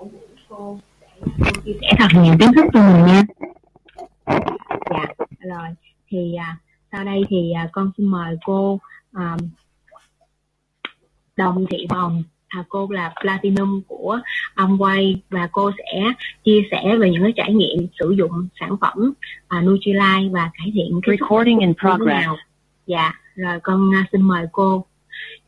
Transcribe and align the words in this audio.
cổ 0.00 0.06
vũ 0.06 0.18
cô 0.48 0.78
để 1.20 1.26
cô 1.38 1.60
chia 1.64 1.72
sẻ 1.80 1.88
thật 1.98 2.08
nhiều 2.22 2.34
kiến 2.40 2.52
thức 2.56 2.64
cho 2.72 2.80
mình 2.80 3.06
nha 3.06 3.22
dạ 4.90 5.06
rồi 5.40 5.68
thì 6.08 6.34
à, 6.34 6.56
sau 6.92 7.04
đây 7.04 7.24
thì 7.28 7.52
à, 7.52 7.68
con 7.72 7.90
xin 7.96 8.06
mời 8.06 8.36
cô 8.44 8.80
à, 9.12 9.36
Đồng 11.36 11.66
Thị 11.70 11.86
Hồng 11.90 12.22
à, 12.48 12.64
cô 12.68 12.88
là 12.90 13.14
Platinum 13.20 13.82
của 13.88 14.18
Amway 14.54 15.16
và 15.30 15.48
cô 15.52 15.70
sẽ 15.78 16.02
chia 16.44 16.62
sẻ 16.70 16.96
về 16.96 17.10
những 17.10 17.22
cái 17.22 17.32
trải 17.36 17.54
nghiệm 17.54 17.86
sử 17.98 18.10
dụng 18.10 18.48
sản 18.60 18.76
phẩm 18.80 19.12
à, 19.48 19.60
Nutrilite 19.60 20.28
và 20.32 20.50
cải 20.58 20.72
thiện 20.74 21.00
cái 21.02 21.16
Recording 21.20 21.58
in 21.58 21.74
progress. 21.74 22.24
nào. 22.24 22.36
Dạ, 22.86 23.12
rồi 23.34 23.60
con 23.62 23.94
à, 23.94 24.04
xin 24.12 24.22
mời 24.22 24.46
cô. 24.52 24.86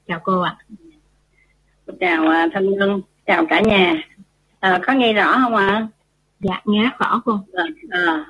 Chào 0.08 0.20
cô 0.24 0.40
ạ. 0.40 0.56
chào 2.00 2.28
à, 2.28 2.48
thanh 2.52 2.70
ngân 2.70 3.00
chào 3.26 3.46
cả 3.46 3.60
nhà 3.60 4.02
à, 4.62 4.80
có 4.86 4.92
nghe 4.92 5.12
rõ 5.12 5.38
không 5.42 5.54
ạ 5.54 5.86
Dạ, 6.40 6.60
nghe 6.64 6.90
rõ 6.98 7.22
cô. 7.24 7.38
à, 7.54 7.64
à. 7.90 8.24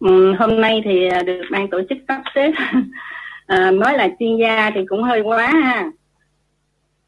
Ừ, 0.00 0.32
hôm 0.38 0.60
nay 0.60 0.80
thì 0.84 1.06
à, 1.08 1.22
được 1.22 1.42
ban 1.50 1.68
tổ 1.70 1.80
chức 1.88 1.98
sắp 2.08 2.22
xếp 2.34 2.52
à, 3.46 3.70
nói 3.70 3.98
là 3.98 4.08
chuyên 4.18 4.36
gia 4.36 4.70
thì 4.74 4.80
cũng 4.88 5.02
hơi 5.02 5.20
quá 5.20 5.46
ha 5.48 5.90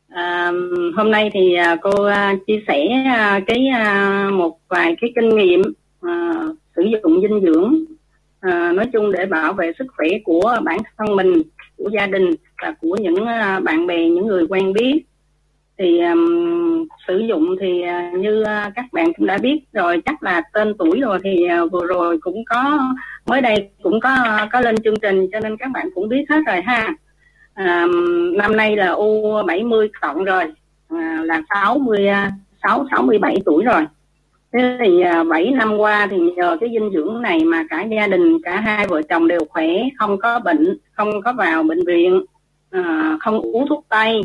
à, 0.09 0.53
hôm 0.97 1.11
nay 1.11 1.31
thì 1.35 1.55
à, 1.55 1.77
cô 1.83 2.05
à, 2.05 2.35
chia 2.47 2.63
sẻ 2.69 2.87
à, 3.07 3.41
cái 3.47 3.67
à, 3.67 4.29
một 4.33 4.59
vài 4.69 4.97
cái 5.01 5.13
kinh 5.15 5.29
nghiệm 5.37 5.63
à, 6.03 6.33
sử 6.77 6.83
dụng 6.83 7.21
dinh 7.23 7.41
dưỡng 7.41 7.75
à, 8.41 8.73
nói 8.73 8.87
chung 8.93 9.13
để 9.13 9.27
bảo 9.27 9.53
vệ 9.53 9.73
sức 9.79 9.87
khỏe 9.97 10.09
của 10.25 10.57
bản 10.65 10.79
thân 10.99 11.17
mình 11.17 11.43
của 11.77 11.91
gia 11.93 12.07
đình 12.07 12.35
và 12.63 12.75
của 12.81 12.97
những 13.01 13.27
à, 13.27 13.61
bạn 13.61 13.87
bè 13.87 14.09
những 14.09 14.27
người 14.27 14.47
quen 14.49 14.73
biết 14.73 15.03
thì 15.81 16.01
um, 16.01 16.87
sử 17.09 17.19
dụng 17.19 17.57
thì 17.61 17.83
uh, 17.83 18.19
như 18.19 18.41
uh, 18.43 18.73
các 18.75 18.85
bạn 18.93 19.13
cũng 19.17 19.27
đã 19.27 19.39
biết 19.39 19.61
rồi 19.73 20.03
chắc 20.07 20.23
là 20.23 20.43
tên 20.53 20.75
tuổi 20.79 21.01
rồi 21.01 21.19
thì 21.25 21.47
uh, 21.63 21.73
vừa 21.73 21.87
rồi 21.87 22.19
cũng 22.21 22.45
có 22.45 22.79
mới 23.27 23.41
đây 23.41 23.71
cũng 23.83 24.01
có 24.01 24.17
có 24.53 24.61
lên 24.61 24.75
chương 24.85 25.01
trình 25.03 25.27
cho 25.33 25.41
nên 25.41 25.57
các 25.57 25.71
bạn 25.75 25.89
cũng 25.95 26.09
biết 26.09 26.25
hết 26.31 26.41
rồi 26.47 26.61
ha. 26.61 26.95
Um, 27.57 28.37
năm 28.37 28.57
nay 28.57 28.77
là 28.77 28.89
u 28.89 29.43
70 29.47 29.91
cộng 30.01 30.25
rồi 30.25 30.45
uh, 30.95 31.27
là 31.27 31.43
66 31.51 32.87
67 32.91 33.37
tuổi 33.45 33.65
rồi. 33.65 33.87
Thế 34.53 34.79
thì 34.81 35.05
uh, 35.21 35.27
7 35.29 35.51
năm 35.51 35.77
qua 35.77 36.07
thì 36.11 36.17
nhờ 36.37 36.57
cái 36.61 36.71
dinh 36.73 36.91
dưỡng 36.95 37.23
này 37.23 37.45
mà 37.45 37.65
cả 37.71 37.83
gia 37.83 38.07
đình 38.07 38.39
cả 38.43 38.61
hai 38.61 38.87
vợ 38.87 39.03
chồng 39.03 39.29
đều 39.29 39.41
khỏe 39.49 39.69
không 39.99 40.19
có 40.19 40.41
bệnh 40.41 40.79
không 40.93 41.23
có 41.23 41.33
vào 41.33 41.63
bệnh 41.63 41.85
viện 41.87 42.25
uh, 42.79 43.21
không 43.21 43.41
uống 43.41 43.69
thuốc 43.69 43.85
tây 43.89 44.21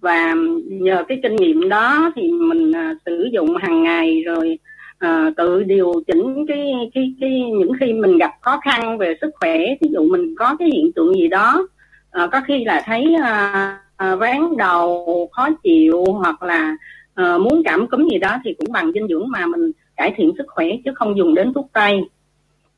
và 0.00 0.34
nhờ 0.64 1.04
cái 1.08 1.20
kinh 1.22 1.36
nghiệm 1.36 1.68
đó 1.68 2.12
thì 2.16 2.30
mình 2.30 2.72
à, 2.72 2.94
sử 3.06 3.28
dụng 3.32 3.56
hàng 3.56 3.82
ngày 3.82 4.22
rồi 4.26 4.58
à, 4.98 5.30
tự 5.36 5.62
điều 5.62 5.92
chỉnh 6.06 6.46
cái 6.48 6.72
cái 6.94 7.14
cái 7.20 7.30
những 7.58 7.72
khi 7.80 7.92
mình 7.92 8.18
gặp 8.18 8.30
khó 8.40 8.60
khăn 8.64 8.98
về 8.98 9.14
sức 9.20 9.30
khỏe. 9.40 9.58
Ví 9.80 9.88
dụ 9.92 10.08
mình 10.08 10.34
có 10.38 10.56
cái 10.58 10.68
hiện 10.72 10.92
tượng 10.92 11.14
gì 11.14 11.28
đó 11.28 11.66
à, 12.10 12.28
có 12.32 12.40
khi 12.46 12.64
là 12.64 12.82
thấy 12.84 13.14
à, 13.22 13.78
à, 13.96 14.14
ván 14.14 14.56
đầu 14.56 15.28
khó 15.32 15.48
chịu 15.62 16.04
hoặc 16.04 16.42
là 16.42 16.76
à, 17.14 17.38
muốn 17.38 17.62
cảm 17.64 17.86
cúm 17.86 18.08
gì 18.10 18.18
đó 18.18 18.36
thì 18.44 18.54
cũng 18.58 18.72
bằng 18.72 18.92
dinh 18.92 19.08
dưỡng 19.08 19.30
mà 19.30 19.46
mình 19.46 19.72
cải 19.96 20.12
thiện 20.16 20.32
sức 20.38 20.46
khỏe 20.48 20.66
chứ 20.84 20.90
không 20.94 21.18
dùng 21.18 21.34
đến 21.34 21.52
thuốc 21.52 21.70
tây. 21.72 22.00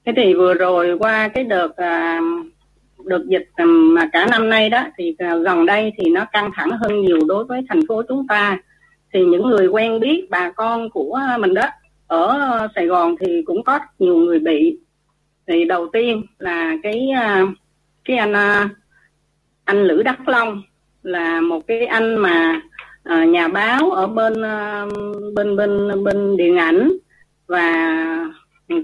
Thế 0.06 0.12
thì 0.16 0.34
vừa 0.34 0.54
rồi 0.54 0.98
qua 0.98 1.28
cái 1.28 1.44
đợt 1.44 1.76
à, 1.76 2.20
đợt 3.04 3.24
dịch 3.26 3.48
mà 3.66 4.08
cả 4.12 4.26
năm 4.26 4.48
nay 4.48 4.70
đó 4.70 4.84
thì 4.96 5.14
à, 5.18 5.36
gần 5.36 5.66
đây 5.66 5.92
thì 5.96 6.10
nó 6.10 6.24
căng 6.32 6.50
thẳng 6.54 6.70
hơn 6.70 7.00
nhiều 7.00 7.18
đối 7.26 7.44
với 7.44 7.64
thành 7.68 7.80
phố 7.88 8.02
chúng 8.08 8.26
ta. 8.26 8.58
Thì 9.12 9.24
những 9.24 9.50
người 9.50 9.66
quen 9.66 10.00
biết 10.00 10.26
bà 10.30 10.50
con 10.50 10.90
của 10.90 11.20
mình 11.38 11.54
đó 11.54 11.66
ở 12.06 12.68
Sài 12.74 12.86
Gòn 12.86 13.14
thì 13.20 13.42
cũng 13.42 13.64
có 13.64 13.78
nhiều 13.98 14.16
người 14.16 14.38
bị. 14.38 14.78
Thì 15.46 15.64
đầu 15.64 15.88
tiên 15.92 16.22
là 16.38 16.76
cái 16.82 17.10
à, 17.10 17.46
cái 18.04 18.16
anh 18.16 18.32
à, 18.32 18.68
anh 19.64 19.84
Lữ 19.84 20.02
Đắc 20.02 20.28
Long 20.28 20.62
là 21.02 21.40
một 21.40 21.66
cái 21.66 21.86
anh 21.86 22.16
mà 22.16 22.60
nhà 23.04 23.48
báo 23.48 23.90
ở 23.90 24.06
bên 24.06 24.34
bên 25.34 25.56
bên 25.56 26.04
bên 26.04 26.36
điện 26.36 26.56
ảnh 26.56 26.92
và 27.46 27.96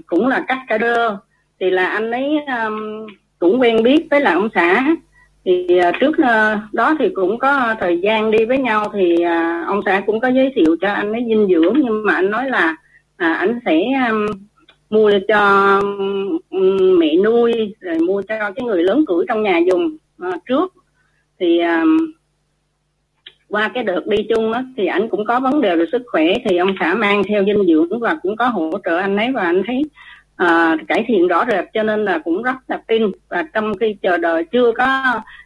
cũng 0.05 0.27
là 0.27 0.45
cắt 0.47 0.59
ca 0.67 0.77
đơ. 0.77 1.17
Thì 1.59 1.69
là 1.69 1.87
anh 1.87 2.11
ấy 2.11 2.37
um, 2.65 3.07
cũng 3.39 3.61
quen 3.61 3.83
biết 3.83 4.07
với 4.11 4.21
là 4.21 4.33
ông 4.33 4.49
xã. 4.55 4.95
Thì 5.45 5.77
à, 5.77 5.91
trước 5.99 6.17
à, 6.17 6.61
đó 6.73 6.95
thì 6.99 7.09
cũng 7.09 7.39
có 7.39 7.75
thời 7.79 7.99
gian 7.99 8.31
đi 8.31 8.45
với 8.45 8.57
nhau 8.57 8.91
thì 8.93 9.21
à, 9.21 9.63
ông 9.67 9.81
xã 9.85 10.03
cũng 10.05 10.19
có 10.19 10.27
giới 10.27 10.51
thiệu 10.55 10.75
cho 10.81 10.87
anh 10.87 11.11
ấy 11.11 11.25
dinh 11.27 11.47
dưỡng. 11.47 11.73
Nhưng 11.75 12.05
mà 12.05 12.13
anh 12.13 12.31
nói 12.31 12.49
là 12.49 12.75
à, 13.17 13.33
anh 13.33 13.59
sẽ 13.65 13.81
um, 14.09 14.25
mua 14.89 15.11
cho 15.27 15.73
um, 16.49 16.99
mẹ 16.99 17.15
nuôi 17.23 17.75
rồi 17.79 17.99
mua 17.99 18.21
cho 18.21 18.35
cái 18.55 18.65
người 18.65 18.83
lớn 18.83 19.03
tuổi 19.07 19.25
trong 19.27 19.43
nhà 19.43 19.57
dùng 19.57 19.97
à, 20.19 20.31
trước. 20.45 20.73
Thì 21.39 21.59
um, 21.59 21.97
qua 23.49 23.71
cái 23.73 23.83
đợt 23.83 24.07
đi 24.07 24.17
chung 24.29 24.51
đó, 24.51 24.61
thì 24.77 24.85
anh 24.85 25.09
cũng 25.09 25.25
có 25.25 25.39
vấn 25.39 25.61
đề 25.61 25.75
về 25.75 25.85
sức 25.91 26.01
khỏe. 26.07 26.25
Thì 26.45 26.57
ông 26.57 26.75
xã 26.79 26.93
mang 26.93 27.21
theo 27.27 27.43
dinh 27.45 27.65
dưỡng 27.67 27.99
và 27.99 28.17
cũng 28.21 28.35
có 28.35 28.47
hỗ 28.47 28.71
trợ 28.85 28.97
anh 28.97 29.17
ấy. 29.17 29.31
Và 29.31 29.41
anh 29.41 29.63
thấy 29.67 29.81
à, 30.37 30.77
cải 30.87 31.05
thiện 31.07 31.27
rõ 31.27 31.45
rệt 31.51 31.65
cho 31.73 31.83
nên 31.83 32.05
là 32.05 32.19
cũng 32.19 32.43
rất 32.43 32.55
là 32.67 32.81
tin. 32.87 33.11
Và 33.29 33.43
trong 33.53 33.77
khi 33.77 33.95
chờ 34.01 34.17
đợi 34.17 34.43
chưa 34.43 34.71
có 34.71 35.03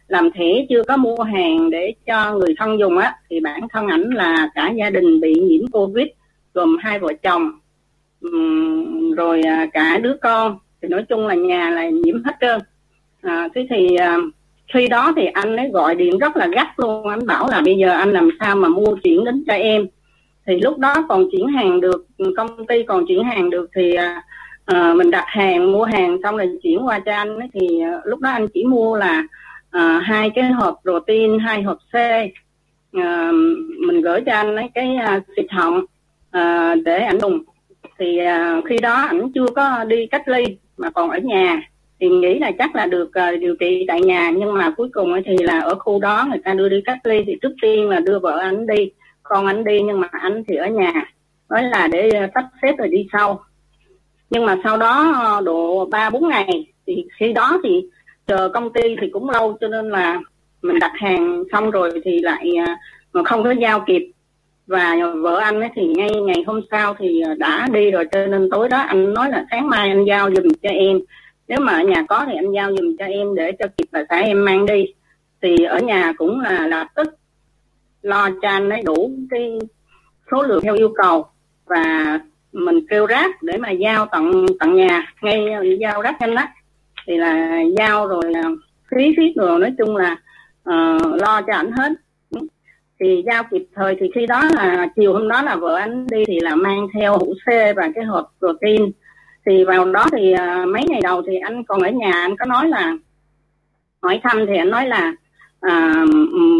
làm 0.08 0.30
thẻ 0.30 0.66
chưa 0.68 0.82
có 0.82 0.96
mua 0.96 1.22
hàng 1.22 1.70
để 1.70 1.94
cho 2.06 2.34
người 2.34 2.54
thân 2.58 2.78
dùng 2.78 2.98
á 2.98 3.14
thì 3.30 3.40
bản 3.40 3.60
thân 3.72 3.88
ảnh 3.88 4.10
là 4.10 4.50
cả 4.54 4.70
gia 4.70 4.90
đình 4.90 5.20
bị 5.20 5.34
nhiễm 5.34 5.66
covid 5.70 6.06
gồm 6.54 6.76
hai 6.80 6.98
vợ 6.98 7.12
chồng 7.22 7.52
rồi 9.16 9.42
à, 9.42 9.66
cả 9.72 9.98
đứa 9.98 10.16
con. 10.22 10.58
Thì 10.82 10.88
nói 10.88 11.04
chung 11.08 11.26
là 11.26 11.34
nhà 11.34 11.70
là 11.70 11.88
nhiễm 11.88 12.24
hết 12.24 12.36
trơn. 12.40 12.60
À, 13.22 13.48
thế 13.54 13.66
thì 13.70 13.96
à, 13.96 14.16
khi 14.74 14.88
đó 14.88 15.12
thì 15.16 15.26
anh 15.26 15.56
ấy 15.56 15.70
gọi 15.72 15.94
điện 15.94 16.18
rất 16.18 16.36
là 16.36 16.46
gắt 16.46 16.68
luôn. 16.76 17.08
Anh 17.08 17.26
bảo 17.26 17.48
là 17.48 17.60
bây 17.64 17.76
giờ 17.76 17.90
anh 17.90 18.12
làm 18.12 18.30
sao 18.40 18.56
mà 18.56 18.68
mua 18.68 18.96
chuyển 19.02 19.24
đến 19.24 19.44
cho 19.46 19.52
em. 19.54 19.86
Thì 20.46 20.60
lúc 20.60 20.78
đó 20.78 20.94
còn 21.08 21.28
chuyển 21.32 21.46
hàng 21.46 21.80
được 21.80 22.06
công 22.36 22.66
ty 22.66 22.82
còn 22.82 23.06
chuyển 23.06 23.24
hàng 23.24 23.50
được 23.50 23.70
thì 23.74 23.94
à, 23.94 24.22
à, 24.64 24.94
mình 24.94 25.10
đặt 25.10 25.24
hàng 25.26 25.72
mua 25.72 25.84
hàng 25.84 26.18
xong 26.22 26.36
rồi 26.36 26.58
chuyển 26.62 26.86
qua 26.86 26.98
cho 26.98 27.12
anh 27.12 27.38
ấy, 27.38 27.48
thì 27.52 27.80
ờ, 27.80 28.00
lúc 28.04 28.20
đó 28.20 28.30
anh 28.30 28.48
chỉ 28.54 28.64
mua 28.64 28.96
là 28.96 29.22
à, 29.70 30.00
hai 30.04 30.30
cái 30.30 30.44
hộp 30.44 30.80
protein 30.82 31.38
hai 31.38 31.62
hộp 31.62 31.78
C. 31.92 31.94
À, 32.92 33.32
mình 33.86 34.00
gửi 34.00 34.20
cho 34.26 34.32
anh 34.32 34.56
ấy 34.56 34.70
cái 34.74 34.96
à, 34.96 35.20
xịt 35.36 35.46
họng 35.50 35.84
à, 36.30 36.74
để 36.84 36.98
ảnh 36.98 37.20
dùng. 37.20 37.42
Thì 37.98 38.18
à, 38.18 38.60
khi 38.68 38.78
đó 38.78 38.94
ảnh 38.94 39.32
chưa 39.34 39.46
có 39.56 39.84
đi 39.84 40.06
cách 40.06 40.28
ly 40.28 40.44
mà 40.76 40.90
còn 40.90 41.10
ở 41.10 41.18
nhà. 41.18 41.62
Thì 42.00 42.08
nghĩ 42.08 42.38
là 42.38 42.50
chắc 42.58 42.76
là 42.76 42.86
được 42.86 43.10
uh, 43.34 43.40
điều 43.40 43.56
trị 43.56 43.84
tại 43.88 44.00
nhà 44.00 44.30
nhưng 44.30 44.54
mà 44.54 44.70
cuối 44.76 44.88
cùng 44.92 45.12
ấy 45.12 45.22
thì 45.24 45.36
là 45.40 45.60
ở 45.60 45.74
khu 45.74 46.00
đó 46.00 46.26
người 46.28 46.38
ta 46.44 46.54
đưa 46.54 46.68
đi 46.68 46.80
cách 46.84 46.98
ly 47.04 47.24
thì 47.26 47.36
trước 47.42 47.52
tiên 47.62 47.88
là 47.88 48.00
đưa 48.00 48.18
vợ 48.18 48.38
anh 48.38 48.66
đi 48.66 48.90
con 49.22 49.46
anh 49.46 49.64
đi 49.64 49.82
nhưng 49.82 50.00
mà 50.00 50.08
anh 50.10 50.44
thì 50.48 50.56
ở 50.56 50.66
nhà. 50.66 50.92
Nói 51.48 51.62
là 51.62 51.88
để 51.92 52.10
sắp 52.34 52.44
xếp 52.62 52.74
rồi 52.78 52.88
đi 52.88 53.06
sau 53.12 53.44
nhưng 54.32 54.46
mà 54.46 54.56
sau 54.64 54.76
đó 54.76 55.12
ờ, 55.24 55.40
độ 55.40 55.86
ba, 55.90 56.10
bốn 56.10 56.28
ngày 56.28 56.66
thì 56.86 57.06
khi 57.18 57.32
đó 57.32 57.60
thì 57.64 57.86
chờ 58.26 58.48
công 58.54 58.72
ty 58.72 58.96
thì 59.00 59.06
cũng 59.12 59.30
lâu, 59.30 59.56
cho 59.60 59.68
nên 59.68 59.88
là 59.88 60.20
mình 60.62 60.78
đặt 60.78 60.92
hàng 60.94 61.44
xong 61.52 61.70
rồi 61.70 61.90
thì 62.04 62.20
lại 62.20 62.52
ờ, 62.66 62.72
mà 63.12 63.22
không 63.24 63.44
có 63.44 63.50
giao 63.50 63.84
kịp. 63.86 64.10
Và 64.66 64.96
vợ 65.22 65.36
anh 65.36 65.60
ấy 65.60 65.70
thì 65.74 65.86
ngay 65.86 66.10
ngày 66.10 66.44
hôm 66.46 66.60
sau 66.70 66.94
thì 66.98 67.20
ờ, 67.20 67.34
đã 67.34 67.68
đi 67.72 67.90
rồi, 67.90 68.04
cho 68.12 68.26
nên 68.26 68.48
tối 68.50 68.68
đó 68.68 68.78
anh 68.78 69.14
nói 69.14 69.30
là 69.30 69.44
sáng 69.50 69.68
mai 69.68 69.88
anh 69.88 70.04
giao 70.04 70.30
giùm 70.30 70.48
cho 70.62 70.68
em. 70.68 71.00
Nếu 71.48 71.60
mà 71.60 71.72
ở 71.72 71.82
nhà 71.82 72.04
có 72.08 72.24
thì 72.28 72.36
anh 72.36 72.52
giao 72.52 72.76
giùm 72.76 72.96
cho 72.98 73.04
em 73.04 73.34
để 73.34 73.52
cho 73.58 73.66
kịp 73.76 73.86
là 73.92 74.04
xã 74.08 74.16
em 74.16 74.44
mang 74.44 74.66
đi. 74.66 74.84
Thì 75.42 75.64
ở 75.64 75.78
nhà 75.78 76.12
cũng 76.18 76.40
là 76.40 76.66
lập 76.66 76.86
tức, 76.94 77.14
lo 78.02 78.28
cho 78.42 78.48
anh 78.48 78.70
ấy 78.70 78.82
đủ 78.82 79.10
cái 79.30 79.58
số 80.30 80.42
lượng 80.42 80.62
theo 80.62 80.74
yêu 80.74 80.92
cầu. 81.02 81.26
Và 81.66 82.18
mình 82.52 82.86
kêu 82.90 83.06
rác 83.06 83.42
để 83.42 83.56
mà 83.58 83.70
giao 83.70 84.06
tận 84.12 84.46
tận 84.60 84.74
nhà 84.74 85.12
ngay 85.22 85.46
giao 85.80 86.02
rác 86.02 86.20
nhanh 86.20 86.34
đó 86.34 86.42
thì 87.06 87.16
là 87.16 87.60
giao 87.78 88.08
rồi 88.08 88.22
là 88.26 88.42
phí 88.90 89.14
phí 89.16 89.32
rồi 89.36 89.60
nói 89.60 89.74
chung 89.78 89.96
là 89.96 90.16
uh, 90.68 91.20
lo 91.22 91.42
cho 91.46 91.52
ảnh 91.52 91.70
hết. 91.72 91.92
Thì 93.00 93.22
giao 93.26 93.42
kịp 93.50 93.66
thời 93.74 93.96
thì 94.00 94.10
khi 94.14 94.26
đó 94.26 94.42
là 94.54 94.88
chiều 94.96 95.12
hôm 95.12 95.28
đó 95.28 95.42
là 95.42 95.56
vợ 95.56 95.74
anh 95.74 96.06
đi 96.06 96.24
thì 96.26 96.40
là 96.40 96.54
mang 96.54 96.86
theo 96.94 97.18
hũ 97.18 97.34
C 97.46 97.48
và 97.76 97.90
cái 97.94 98.04
hộp 98.04 98.32
protein. 98.38 98.92
Thì 99.46 99.64
vào 99.64 99.92
đó 99.92 100.06
thì 100.12 100.34
uh, 100.34 100.68
mấy 100.68 100.82
ngày 100.88 101.00
đầu 101.02 101.22
thì 101.26 101.36
anh 101.36 101.64
còn 101.64 101.80
ở 101.80 101.90
nhà 101.90 102.12
anh 102.12 102.36
có 102.36 102.44
nói 102.46 102.68
là 102.68 102.92
hỏi 104.02 104.20
thăm 104.22 104.46
thì 104.46 104.56
anh 104.56 104.70
nói 104.70 104.86
là 104.88 105.12
uh, 105.66 106.08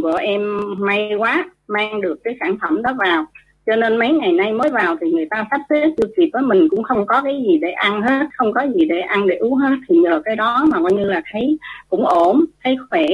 vợ 0.03 0.17
em 0.17 0.61
may 0.79 1.15
quá 1.19 1.45
mang 1.69 2.01
được 2.01 2.19
cái 2.25 2.37
sản 2.41 2.57
phẩm 2.63 2.83
đó 2.83 2.93
vào 2.99 3.27
cho 3.67 3.77
nên 3.77 3.97
mấy 3.97 4.13
ngày 4.13 4.33
nay 4.33 4.53
mới 4.53 4.71
vào 4.71 4.97
thì 5.01 5.11
người 5.11 5.27
ta 5.31 5.47
sắp 5.51 5.61
xếp 5.71 5.91
chưa 5.97 6.09
kịp 6.17 6.31
với 6.33 6.43
mình 6.43 6.69
cũng 6.71 6.83
không 6.83 7.07
có 7.07 7.23
cái 7.23 7.43
gì 7.47 7.59
để 7.59 7.71
ăn 7.71 8.03
hết 8.03 8.27
không 8.37 8.53
có 8.53 8.67
gì 8.75 8.85
để 8.85 9.01
ăn 9.01 9.27
để 9.27 9.37
uống 9.37 9.55
hết. 9.55 9.77
Thì 9.89 9.97
nhờ 9.97 10.23
cái 10.25 10.37
đó 10.37 10.67
mà 10.69 10.79
coi 10.83 10.93
như 10.93 11.05
là 11.05 11.23
thấy 11.33 11.59
cũng 11.89 12.07
ổn 12.07 12.45
thấy 12.65 12.77
khỏe. 12.91 13.07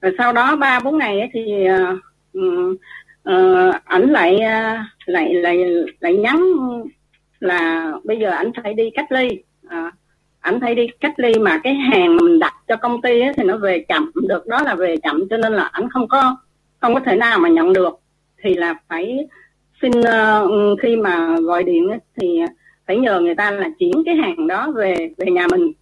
Rồi 0.00 0.12
sau 0.18 0.32
đó 0.32 0.56
ba 0.56 0.80
bốn 0.80 0.98
ngày 0.98 1.20
ấy 1.20 1.28
thì 1.32 1.66
uh, 1.68 2.78
uh, 3.28 3.74
ảnh 3.84 4.10
lại 4.10 4.38
ờ, 4.38 4.76
lại 5.06 5.34
lại 5.34 5.58
lại 6.00 6.16
nhắn 6.16 6.44
là 7.40 7.92
bây 8.04 8.18
giờ 8.18 8.30
ảnh 8.30 8.50
phải 8.62 8.74
đi 8.74 8.90
cách 8.90 9.12
ly. 9.12 9.28
À, 9.68 9.92
ảnh 10.40 10.60
phải 10.60 10.74
đi 10.74 10.86
cách 11.00 11.14
ly 11.16 11.34
mà 11.38 11.60
cái 11.64 11.74
hàng 11.74 12.16
mình 12.16 12.38
đặt 12.38 12.54
cho 12.68 12.76
công 12.76 13.02
ty 13.02 13.20
ấy, 13.20 13.32
thì 13.36 13.44
nó 13.44 13.56
về 13.56 13.84
chậm 13.88 14.10
được 14.28 14.46
đó 14.46 14.62
là 14.62 14.74
về 14.74 14.96
chậm. 15.02 15.28
Cho 15.30 15.36
nên 15.36 15.52
là 15.52 15.64
ảnh 15.72 15.90
không 15.90 16.08
có 16.08 16.36
không 16.80 16.94
có 16.94 17.00
thể 17.00 17.16
nào 17.16 17.38
mà 17.38 17.48
nhận 17.48 17.72
được. 17.72 18.00
Thì 18.42 18.54
là 18.54 18.74
phải 18.88 19.26
xin 19.92 20.00
uh, 20.00 20.78
khi 20.82 20.96
mà 20.96 21.36
gọi 21.40 21.64
điện 21.64 21.88
ấy, 21.88 21.98
thì 22.20 22.40
phải 22.86 22.96
nhờ 22.96 23.20
người 23.20 23.34
ta 23.34 23.50
là 23.50 23.68
chuyển 23.78 23.92
cái 24.06 24.14
hàng 24.14 24.46
đó 24.46 24.72
về 24.74 25.10
về 25.18 25.30
nhà 25.30 25.46
mình. 25.50 25.72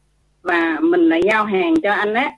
Và 0.43 0.79
mình 0.81 1.09
lại 1.09 1.23
giao 1.25 1.45
hàng 1.45 1.75
cho 1.83 1.93
anh 1.93 2.15
ấy 2.15 2.29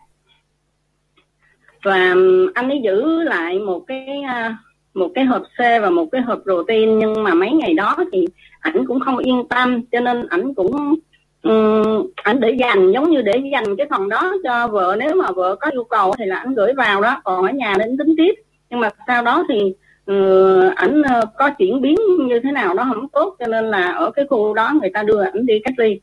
và 1.85 2.13
ừ, 2.13 2.51
anh 2.55 2.69
ấy 2.69 2.81
giữ 2.85 3.23
lại 3.23 3.59
một 3.59 3.85
cái 3.87 4.23
uh, 4.25 4.53
một 4.95 5.11
cái 5.15 5.25
hộp 5.25 5.43
C 5.43 5.59
và 5.59 5.91
một 5.91 6.07
cái 6.13 6.21
hộp 6.21 6.43
protein 6.43 6.99
nhưng 6.99 7.23
mà 7.23 7.35
mấy 7.35 7.53
ngày 7.53 7.75
đó 7.75 7.97
thì 8.13 8.27
ảnh 8.61 8.87
cũng 8.87 9.01
không 9.01 9.19
yên 9.19 9.49
tâm 9.49 9.83
cho 9.93 10.01
nên 10.01 10.27
ảnh 10.29 10.55
cũng 10.55 10.95
um, 11.43 12.11
ảnh 12.15 12.41
để 12.41 12.51
dành 12.51 12.93
giống 12.93 13.11
như 13.11 13.23
để 13.23 13.43
dành 13.53 13.77
cái 13.77 13.87
phần 13.91 14.09
đó 14.09 14.35
cho 14.45 14.69
vợ. 14.69 14.97
Nếu 14.99 15.15
mà 15.15 15.31
vợ 15.31 15.57
có 15.61 15.71
yêu 15.71 15.85
cầu 15.85 16.15
thì 16.19 16.25
là 16.25 16.39
ảnh 16.39 16.55
gửi 16.55 16.73
vào 16.75 17.01
đó 17.03 17.21
còn 17.25 17.45
ở 17.45 17.53
nhà 17.53 17.75
đến 17.79 17.97
tính 17.97 18.15
tiếp. 18.17 18.35
Nhưng 18.71 18.81
mà 18.81 18.91
sau 19.07 19.23
đó 19.23 19.45
thì 19.49 19.75
Ừ, 20.07 20.69
ảnh 20.77 21.03
ờ, 21.03 21.21
có 21.39 21.51
chuyển 21.51 21.81
biến 21.81 21.97
như 22.29 22.41
thế 22.41 22.53
nào 22.53 22.75
đó 22.75 22.91
không 22.95 23.09
tốt 23.09 23.37
cho 23.39 23.47
nên 23.47 23.65
là 23.65 23.93
ở 23.93 24.11
cái 24.11 24.27
khu 24.31 24.55
đó 24.55 24.73
người 24.81 24.91
ta 24.95 25.03
đưa 25.03 25.23
ảnh 25.23 25.47
đi 25.47 25.61
cách 25.65 25.75
ly. 25.79 26.01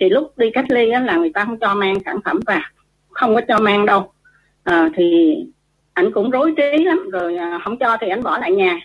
Thì 0.00 0.08
lúc 0.08 0.38
đi 0.38 0.50
cách 0.50 0.64
ly 0.68 0.90
á, 0.90 1.00
là 1.00 1.16
người 1.16 1.30
ta 1.34 1.44
không 1.44 1.58
cho 1.58 1.74
mang 1.74 1.94
sản 2.04 2.18
phẩm 2.24 2.40
vào 2.46 2.60
không 3.10 3.34
có 3.34 3.40
cho 3.48 3.58
mang 3.58 3.86
đâu. 3.86 4.12
À, 4.64 4.90
thì 4.94 5.36
ảnh 5.92 6.12
cũng 6.12 6.30
rối 6.30 6.54
trí 6.56 6.84
lắm 6.84 7.10
rồi 7.12 7.36
à, 7.36 7.60
không 7.64 7.78
cho 7.78 7.96
thì 8.00 8.08
ảnh 8.08 8.22
bỏ 8.22 8.38
lại 8.38 8.52
nhà. 8.52 8.80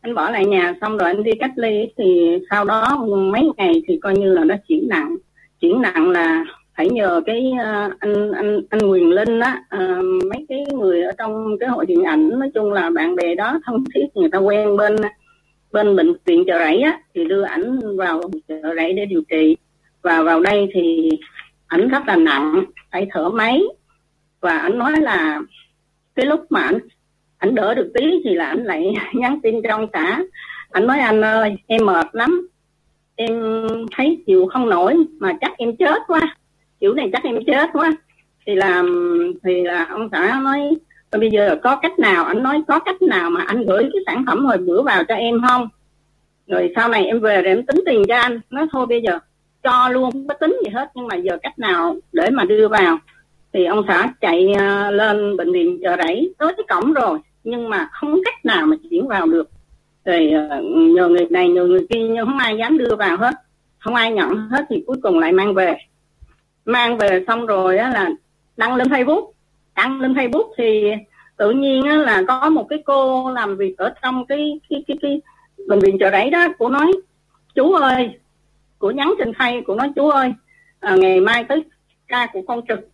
Anh 0.00 0.14
bỏ 0.14 0.30
lại 0.30 0.46
nhà 0.46 0.74
xong 0.80 0.96
rồi 0.96 1.10
anh 1.10 1.22
đi 1.22 1.32
cách 1.40 1.52
ly 1.56 1.92
thì 1.98 2.38
sau 2.50 2.64
đó 2.64 3.06
mấy 3.32 3.50
ngày 3.56 3.82
thì 3.88 3.98
coi 4.02 4.16
như 4.16 4.34
là 4.34 4.44
nó 4.44 4.54
chuyển 4.68 4.88
nặng. 4.88 5.16
Chuyển 5.60 5.82
nặng 5.82 6.10
là 6.10 6.44
phải 6.80 6.88
nhờ 6.90 7.20
cái 7.26 7.52
ờ, 7.58 7.90
anh 7.98 8.32
anh 8.32 8.60
anh 8.70 8.90
Quyền 8.90 9.10
Linh 9.10 9.40
á 9.40 9.62
ờ, 9.68 10.02
mấy 10.02 10.46
cái 10.48 10.64
người 10.72 11.02
ở 11.02 11.12
trong 11.18 11.58
cái 11.60 11.68
hội 11.68 11.86
điện 11.86 12.02
ảnh, 12.04 12.38
nói 12.38 12.50
chung 12.54 12.72
là 12.72 12.90
bạn 12.90 13.16
bè 13.16 13.34
đó 13.34 13.60
thân 13.64 13.84
thiết, 13.94 14.06
người 14.14 14.28
ta 14.32 14.38
quen 14.38 14.76
bên 14.76 14.96
bên 15.72 15.96
bệnh 15.96 16.12
viện 16.24 16.44
chợ 16.46 16.58
rẫy 16.58 16.80
á, 16.80 17.00
thì 17.14 17.24
đưa 17.24 17.42
ảnh 17.42 17.96
vào 17.96 18.20
chợ 18.48 18.74
rẫy 18.76 18.92
để 18.92 19.06
điều 19.06 19.22
trị. 19.30 19.56
Và 20.02 20.22
vào 20.22 20.40
đây 20.40 20.68
thì 20.74 21.10
ảnh 21.66 21.88
rất 21.88 22.02
là 22.06 22.16
nặng, 22.16 22.64
phải 22.92 23.06
thở 23.10 23.28
máy. 23.28 23.62
Và 24.40 24.58
ảnh 24.58 24.78
nói 24.78 25.00
là 25.00 25.40
cái 26.14 26.26
lúc 26.26 26.40
mà 26.50 26.60
ảnh 26.60 26.78
ảnh 27.38 27.54
đỡ 27.54 27.74
được 27.74 27.90
tí 27.94 28.20
thì 28.24 28.34
là 28.34 28.44
ảnh 28.46 28.64
lại 28.64 28.94
nhắn 29.14 29.38
tin 29.42 29.62
cho 29.62 29.70
ông 29.70 29.86
xã. 29.92 30.22
Ảnh 30.70 30.86
nói, 30.86 31.00
anh 31.00 31.24
ơi, 31.24 31.56
em 31.66 31.86
mệt 31.86 32.06
lắm. 32.12 32.48
Em 33.16 33.42
thấy 33.96 34.22
chịu 34.26 34.46
không 34.52 34.68
nổi 34.68 34.96
mà 35.18 35.32
chắc 35.40 35.52
em 35.58 35.76
chết 35.76 36.02
quá 36.06 36.36
kiểu 36.80 36.94
này 36.94 37.10
chắc 37.12 37.24
em 37.24 37.44
chết 37.46 37.70
quá. 37.72 37.92
Thì 38.46 38.54
là 38.54 38.82
thì 39.44 39.62
là 39.62 39.84
ông 39.84 40.08
xã 40.12 40.40
nói 40.42 40.60
bây 41.18 41.30
giờ 41.30 41.56
có 41.62 41.76
cách 41.76 41.98
nào? 41.98 42.24
Anh 42.24 42.42
nói, 42.42 42.62
có 42.68 42.78
cách 42.78 43.02
nào 43.02 43.30
mà 43.30 43.44
anh 43.46 43.66
gửi 43.66 43.82
cái 43.82 44.02
sản 44.06 44.24
phẩm 44.26 44.44
hồi 44.44 44.58
bữa 44.58 44.82
vào 44.82 45.04
cho 45.04 45.14
em 45.14 45.40
không? 45.48 45.68
Rồi 46.46 46.72
sau 46.76 46.88
này 46.88 47.04
em 47.04 47.20
về 47.20 47.42
rồi 47.42 47.54
em 47.54 47.66
tính 47.66 47.80
tiền 47.86 48.02
cho 48.08 48.16
anh. 48.16 48.40
Nói, 48.50 48.66
thôi 48.72 48.86
bây 48.86 49.02
giờ 49.02 49.18
cho 49.62 49.88
luôn, 49.88 50.12
không 50.12 50.28
có 50.28 50.34
tính 50.34 50.56
gì 50.64 50.70
hết, 50.70 50.90
nhưng 50.94 51.08
mà 51.08 51.16
giờ 51.16 51.38
cách 51.42 51.58
nào 51.58 51.96
để 52.12 52.30
mà 52.30 52.44
đưa 52.44 52.68
vào? 52.68 52.98
Thì 53.52 53.64
ông 53.64 53.84
xã 53.88 54.12
chạy 54.20 54.52
ờ, 54.52 54.90
lên 54.90 55.36
bệnh 55.36 55.52
viện 55.52 55.78
chợ 55.82 55.96
rẫy, 56.02 56.34
tới 56.38 56.52
cái 56.56 56.64
cổng 56.68 56.92
rồi, 56.92 57.18
nhưng 57.44 57.68
mà 57.68 57.88
không 57.92 58.20
cách 58.24 58.44
nào 58.44 58.66
mà 58.66 58.76
chuyển 58.90 59.08
vào 59.08 59.26
được. 59.26 59.50
Rồi 60.04 60.30
ờ, 60.30 60.62
nhờ 60.62 61.08
người 61.08 61.26
này, 61.30 61.48
nhờ 61.48 61.64
người 61.64 61.86
kia, 61.90 62.00
nhưng 62.00 62.26
không 62.26 62.38
ai 62.38 62.56
dám 62.58 62.78
đưa 62.78 62.96
vào 62.96 63.16
hết. 63.16 63.34
Không 63.78 63.94
ai 63.94 64.12
nhận 64.12 64.36
hết 64.36 64.64
thì 64.70 64.84
cuối 64.86 64.96
cùng 65.02 65.18
lại 65.18 65.32
mang 65.32 65.54
về 65.54 65.76
mang 66.70 66.98
về 66.98 67.24
xong 67.26 67.46
rồi 67.46 67.78
á 67.78 67.90
là 67.90 68.10
đăng 68.56 68.74
lên 68.74 68.88
facebook. 68.88 69.30
Đăng 69.76 70.00
lên 70.00 70.14
facebook 70.14 70.52
thì 70.58 70.90
tự 71.36 71.50
nhiên 71.50 71.82
á 71.82 71.96
là 71.96 72.22
có 72.28 72.50
một 72.50 72.66
cái 72.68 72.82
cô 72.84 73.30
làm 73.30 73.56
việc 73.56 73.78
ở 73.78 73.94
trong 74.02 74.26
cái 74.26 74.60
cái 74.70 74.84
cái, 74.88 74.96
cái 75.02 75.20
bệnh 75.68 75.78
viện 75.78 75.96
chợ 76.00 76.10
rẫy 76.10 76.30
đó 76.30 76.46
cô 76.58 76.68
nói 76.68 76.92
chú 77.54 77.72
ơi 77.72 78.18
của 78.78 78.90
nhắn 78.90 79.14
trên 79.18 79.32
thay 79.38 79.62
của 79.66 79.74
nói 79.74 79.92
chú 79.96 80.08
ơi 80.08 80.32
à, 80.80 80.96
ngày 80.96 81.20
mai 81.20 81.44
tới 81.44 81.64
ca 82.08 82.26
của 82.32 82.42
con 82.48 82.60
trực. 82.68 82.88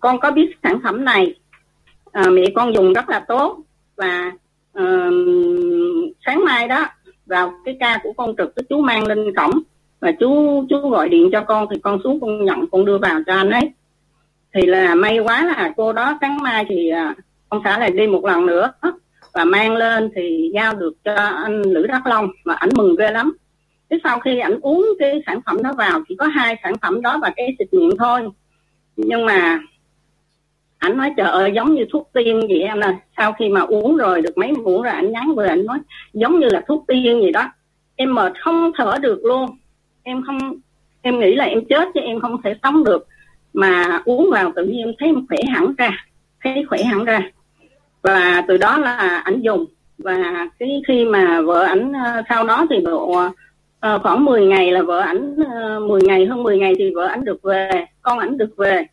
Con 0.00 0.20
có 0.20 0.30
biết 0.30 0.56
sản 0.62 0.80
phẩm 0.82 1.04
này. 1.04 1.34
À, 2.12 2.30
mẹ 2.30 2.42
con 2.54 2.74
dùng 2.74 2.92
rất 2.92 3.08
là 3.08 3.20
tốt. 3.28 3.58
Và 3.96 4.32
uh, 4.78 5.14
sáng 6.26 6.44
mai 6.44 6.68
đó 6.68 6.86
vào 7.26 7.52
cái 7.64 7.76
ca 7.80 7.98
của 8.02 8.12
con 8.12 8.34
trực 8.36 8.56
cái 8.56 8.64
chú 8.68 8.80
mang 8.80 9.06
lên 9.06 9.34
cổng 9.36 9.60
và 10.00 10.12
chú 10.12 10.64
chú 10.68 10.88
gọi 10.90 11.08
điện 11.08 11.28
cho 11.32 11.40
con 11.40 11.66
thì 11.70 11.76
con 11.82 12.00
xuống 12.04 12.20
con 12.20 12.44
nhận, 12.44 12.66
con 12.72 12.84
đưa 12.84 12.98
vào 12.98 13.20
cho 13.26 13.34
anh 13.34 13.50
ấy. 13.50 13.70
Thì 14.54 14.66
là 14.66 14.94
may 14.94 15.18
quá 15.18 15.44
là 15.44 15.72
cô 15.76 15.92
đó 15.92 16.18
sáng 16.20 16.42
mai 16.42 16.64
thì 16.68 16.88
à, 16.88 17.14
ông 17.48 17.60
xã 17.64 17.78
lại 17.78 17.90
đi 17.90 18.06
một 18.06 18.24
lần 18.24 18.46
nữa. 18.46 18.72
Và 19.34 19.44
mang 19.44 19.76
lên 19.76 20.10
thì 20.16 20.50
giao 20.54 20.74
được 20.74 20.92
cho 21.04 21.14
anh 21.14 21.62
Lữ 21.62 21.86
Đắc 21.86 22.06
Long 22.06 22.28
và 22.44 22.54
ảnh 22.54 22.68
mừng 22.76 22.96
ghê 22.96 23.10
lắm. 23.10 23.36
Thế 23.90 23.98
sau 24.04 24.20
khi 24.20 24.38
ảnh 24.38 24.58
uống 24.60 24.86
cái 24.98 25.22
sản 25.26 25.40
phẩm 25.46 25.62
đó 25.62 25.72
vào 25.78 26.00
chỉ 26.08 26.14
có 26.18 26.26
hai 26.26 26.56
sản 26.62 26.74
phẩm 26.82 27.02
đó 27.02 27.18
và 27.22 27.32
cái 27.36 27.56
xịt 27.58 27.68
miệng 27.72 27.96
thôi. 27.98 28.28
Nhưng 28.96 29.26
mà 29.26 29.60
ảnh 30.78 30.98
nói, 30.98 31.10
trời 31.16 31.30
ơi, 31.30 31.52
giống 31.54 31.74
như 31.74 31.84
thuốc 31.92 32.10
tiên 32.12 32.40
vậy 32.48 32.62
em 32.62 32.80
ơi. 32.80 32.94
Sau 33.16 33.32
khi 33.32 33.48
mà 33.48 33.60
uống 33.60 33.96
rồi 33.96 34.22
được 34.22 34.38
mấy 34.38 34.52
muỗng 34.52 34.82
rồi 34.82 34.92
ảnh 34.92 35.12
nhắn 35.12 35.34
về 35.34 35.48
ảnh 35.48 35.66
nói, 35.66 35.78
giống 36.12 36.40
như 36.40 36.48
là 36.48 36.62
thuốc 36.68 36.84
tiên 36.88 37.20
gì 37.22 37.30
đó. 37.30 37.52
Em 37.96 38.14
mệt 38.14 38.32
không 38.40 38.72
thở 38.76 38.98
được 39.00 39.24
luôn 39.24 39.50
em 40.02 40.22
không 40.26 40.38
em 41.02 41.20
nghĩ 41.20 41.34
là 41.34 41.44
em 41.44 41.64
chết 41.68 41.88
chứ 41.94 42.00
em 42.00 42.20
không 42.20 42.42
thể 42.42 42.54
sống 42.62 42.84
được. 42.84 43.06
Mà 43.52 44.02
uống 44.04 44.30
vào 44.30 44.52
tự 44.56 44.64
nhiên 44.64 44.94
thấy 44.98 45.08
em 45.08 45.26
khỏe 45.26 45.38
hẳn 45.52 45.74
ra 45.78 45.90
thấy 46.44 46.64
khỏe 46.68 46.82
hẳn 46.82 47.04
ra. 47.04 47.20
Và 48.02 48.44
từ 48.48 48.56
đó 48.56 48.78
là 48.78 48.96
ảnh 49.24 49.40
dùng. 49.40 49.66
Và 49.98 50.46
cái 50.58 50.82
khi 50.88 51.04
mà 51.04 51.40
vợ 51.40 51.62
ảnh 51.62 51.92
ờ, 51.92 52.22
sau 52.28 52.44
đó 52.44 52.66
thì 52.70 52.76
độ 52.80 53.04
uh, 53.04 53.32
ờ, 53.80 53.98
khoảng 53.98 54.24
10 54.24 54.46
ngày 54.46 54.72
là 54.72 54.82
vợ 54.82 54.98
ảnh 55.00 55.36
ờ, 55.52 55.76
uh, 55.76 55.88
10 55.88 56.00
ngày 56.02 56.26
hơn 56.26 56.42
10 56.42 56.58
ngày 56.58 56.74
thì 56.78 56.90
vợ 56.94 57.06
ảnh 57.06 57.24
được 57.24 57.42
về 57.42 57.86
con 58.02 58.18
ảnh 58.18 58.38
được 58.38 58.56
về. 58.56 58.86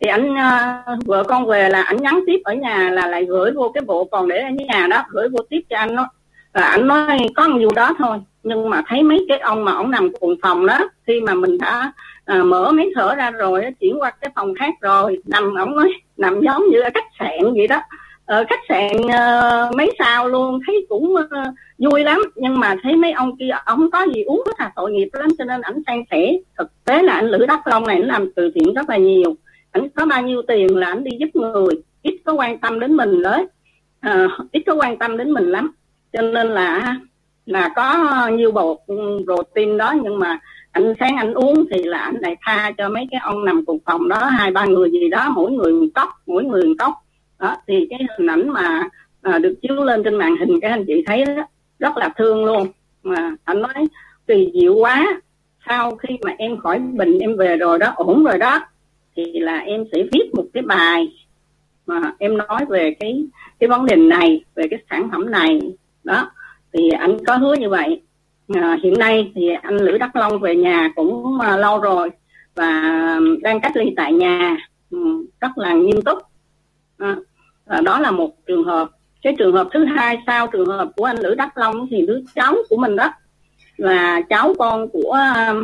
Thì 0.00 0.08
ảnh 0.08 0.32
uh, 0.32 1.06
vợ 1.06 1.24
con 1.24 1.46
về 1.46 1.68
là 1.68 1.82
ảnh 1.82 1.96
nhắn 1.96 2.20
tiếp 2.26 2.40
ở 2.44 2.54
nhà 2.54 2.90
là 2.90 3.06
lại 3.06 3.24
gửi 3.24 3.50
vô 3.50 3.70
cái 3.74 3.82
bộ 3.86 4.04
còn 4.04 4.28
để 4.28 4.38
ở 4.38 4.50
nhà 4.50 4.86
đó 4.90 5.04
gửi 5.10 5.28
vô 5.28 5.38
tiếp 5.50 5.60
cho 5.70 5.76
anh 5.76 5.96
đó 5.96 6.08
là 6.54 6.66
anh 6.66 6.86
nói 6.86 7.18
có 7.34 7.48
một 7.48 7.58
vụ 7.62 7.70
đó 7.74 7.94
thôi. 7.98 8.18
Nhưng 8.42 8.70
mà 8.70 8.82
thấy 8.86 9.02
mấy 9.02 9.26
cái 9.28 9.38
ông 9.38 9.64
mà 9.64 9.72
ông 9.72 9.90
nằm 9.90 10.12
cùng 10.20 10.34
phòng 10.42 10.66
đó 10.66 10.88
khi 11.06 11.20
mà 11.20 11.34
mình 11.34 11.58
đã 11.58 11.92
à, 12.24 12.42
mở 12.42 12.72
máy 12.72 12.90
thở 12.94 13.14
ra 13.14 13.30
rồi 13.30 13.64
chuyển 13.80 14.00
qua 14.00 14.10
cái 14.10 14.30
phòng 14.34 14.54
khác 14.54 14.74
rồi 14.80 15.18
nằm 15.24 15.54
ông 15.54 15.76
nói 15.76 15.92
nằm 16.16 16.40
giống 16.40 16.68
như 16.68 16.80
ở 16.80 16.90
khách 16.94 17.08
sạn 17.18 17.54
vậy 17.54 17.66
đó. 17.68 17.80
Ở 18.26 18.44
khách 18.48 18.60
sạn 18.68 18.96
uh, 18.96 19.76
mấy 19.76 19.92
sao 19.98 20.28
luôn 20.28 20.60
thấy 20.66 20.86
cũng 20.88 21.14
uh, 21.14 21.28
vui 21.78 22.04
lắm. 22.04 22.22
Nhưng 22.34 22.60
mà 22.60 22.76
thấy 22.82 22.96
mấy 22.96 23.12
ông 23.12 23.36
kia 23.36 23.50
ông 23.64 23.90
có 23.90 24.06
gì 24.14 24.22
uống 24.22 24.42
rất 24.46 24.60
là 24.60 24.72
tội 24.76 24.90
nghiệp 24.90 25.08
lắm 25.12 25.28
cho 25.38 25.44
nên 25.44 25.60
ảnh 25.60 25.82
san 25.86 26.02
sẻ 26.10 26.32
thực 26.58 26.84
tế 26.84 27.02
là 27.02 27.12
anh 27.12 27.30
lữ 27.30 27.46
đắc 27.46 27.66
long 27.66 27.86
này 27.86 27.96
anh 27.96 28.06
làm 28.08 28.32
từ 28.36 28.50
thiện 28.54 28.74
rất 28.74 28.88
là 28.88 28.96
nhiều. 28.96 29.36
Ảnh 29.72 29.88
có 29.88 30.06
bao 30.06 30.22
nhiêu 30.22 30.42
tiền 30.48 30.76
là 30.76 30.86
ảnh 30.86 31.04
đi 31.04 31.10
giúp 31.20 31.28
người 31.34 31.74
ít 32.02 32.18
có 32.24 32.32
quan 32.32 32.58
tâm 32.58 32.80
đến 32.80 32.96
mình 32.96 33.22
đấy. 33.22 33.46
Uh, 34.06 34.52
ít 34.52 34.62
có 34.66 34.74
quan 34.74 34.98
tâm 34.98 35.16
đến 35.16 35.30
mình 35.30 35.50
lắm 35.50 35.72
cho 36.14 36.22
nên 36.22 36.46
là 36.46 36.96
là 37.46 37.70
có 37.76 38.28
nhiều 38.28 38.50
bột 38.50 38.78
ừ, 38.86 39.24
protein 39.24 39.76
đó 39.78 39.94
nhưng 40.02 40.18
mà 40.18 40.38
anh 40.72 40.94
sáng 41.00 41.16
anh 41.16 41.34
uống 41.34 41.64
thì 41.70 41.82
là 41.82 41.98
anh 41.98 42.14
lại 42.20 42.36
tha 42.42 42.72
cho 42.78 42.88
mấy 42.88 43.06
cái 43.10 43.20
ông 43.24 43.44
nằm 43.44 43.64
cùng 43.64 43.78
phòng 43.86 44.08
đó 44.08 44.24
hai 44.24 44.50
ba 44.50 44.64
người 44.64 44.90
gì 44.90 45.08
đó 45.08 45.32
mỗi 45.34 45.52
người 45.52 45.72
một 45.72 45.86
cốc 45.94 46.08
mỗi 46.26 46.44
người 46.44 46.66
một 46.66 46.74
cốc. 46.78 46.92
Đó 47.38 47.56
thì 47.66 47.86
cái 47.90 48.00
hình 48.18 48.30
ảnh 48.30 48.48
mà 48.48 48.88
à, 49.22 49.38
được 49.38 49.54
chiếu 49.62 49.74
lên 49.84 50.02
trên 50.04 50.14
màn 50.14 50.36
hình 50.36 50.60
các 50.60 50.70
anh 50.70 50.84
chị 50.86 51.02
thấy 51.06 51.24
đó 51.24 51.46
rất 51.78 51.96
là 51.96 52.08
thương 52.16 52.44
luôn. 52.44 52.66
Mà 53.02 53.34
anh 53.44 53.62
nói 53.62 53.74
kỳ 54.26 54.50
diệu 54.54 54.74
quá 54.74 55.20
sau 55.66 55.96
khi 55.96 56.18
mà 56.24 56.32
em 56.38 56.56
khỏi 56.56 56.78
bệnh 56.78 57.18
em 57.18 57.36
về 57.36 57.56
rồi 57.56 57.78
đó 57.78 57.92
ổn 57.96 58.24
rồi 58.24 58.38
đó. 58.38 58.60
Thì 59.16 59.24
là 59.32 59.58
em 59.58 59.84
sẽ 59.92 60.02
viết 60.12 60.30
một 60.34 60.44
cái 60.52 60.62
bài 60.62 61.08
mà 61.86 62.12
em 62.18 62.36
nói 62.36 62.64
về 62.68 62.94
cái 63.00 63.24
cái 63.58 63.68
vấn 63.68 63.86
đề 63.86 63.96
này 63.96 64.44
về 64.54 64.68
cái 64.70 64.78
sản 64.90 65.08
phẩm 65.12 65.30
này 65.30 65.60
đó 66.04 66.30
thì 66.72 66.90
anh 66.90 67.24
có 67.26 67.36
hứa 67.36 67.54
như 67.54 67.68
vậy. 67.68 68.02
À, 68.54 68.78
hiện 68.82 68.94
nay 68.98 69.32
thì 69.34 69.48
anh 69.62 69.76
Lữ 69.76 69.98
Đắc 69.98 70.16
Long 70.16 70.40
về 70.40 70.56
nhà 70.56 70.92
cũng 70.96 71.40
à, 71.40 71.56
lâu 71.56 71.80
rồi 71.80 72.10
và 72.54 72.70
đang 73.42 73.60
cách 73.60 73.76
ly 73.76 73.92
tại 73.96 74.12
nhà 74.12 74.56
um, 74.90 75.26
rất 75.40 75.58
là 75.58 75.74
nghiêm 75.74 76.02
túc. 76.02 76.18
À, 76.98 77.16
à, 77.66 77.80
đó 77.80 78.00
là 78.00 78.10
một 78.10 78.46
trường 78.46 78.64
hợp. 78.64 78.88
Cái 79.22 79.34
trường 79.38 79.54
hợp 79.54 79.68
thứ 79.72 79.84
hai 79.84 80.18
sau 80.26 80.46
trường 80.46 80.66
hợp 80.66 80.88
của 80.96 81.04
anh 81.04 81.18
Lữ 81.18 81.34
Đắc 81.34 81.58
Long 81.58 81.86
thì 81.90 82.06
đứa 82.06 82.20
cháu 82.34 82.56
của 82.68 82.76
mình 82.76 82.96
đó 82.96 83.12
là 83.76 84.20
cháu 84.28 84.54
con 84.58 84.88
của 84.88 85.12
à, 85.12 85.54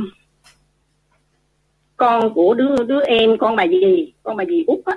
con 1.96 2.34
của 2.34 2.54
đứa 2.54 2.84
đứa 2.84 3.00
em 3.00 3.38
con 3.38 3.56
bà 3.56 3.66
dì 3.66 4.12
con 4.22 4.36
bà 4.36 4.44
dì 4.44 4.64
út 4.66 4.78
á. 4.84 4.96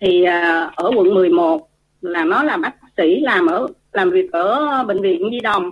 Thì 0.00 0.22
uh, 0.22 0.74
ở 0.76 0.90
quận 0.96 1.14
11 1.14 1.68
là 2.00 2.24
nó 2.24 2.42
là 2.42 2.56
bác 2.56 2.74
sĩ 2.96 3.20
làm 3.20 3.46
ở 3.46 3.68
làm 3.92 4.10
việc 4.10 4.32
ở 4.32 4.84
bệnh 4.84 5.02
viện 5.02 5.28
Di 5.30 5.40
Đồng. 5.40 5.70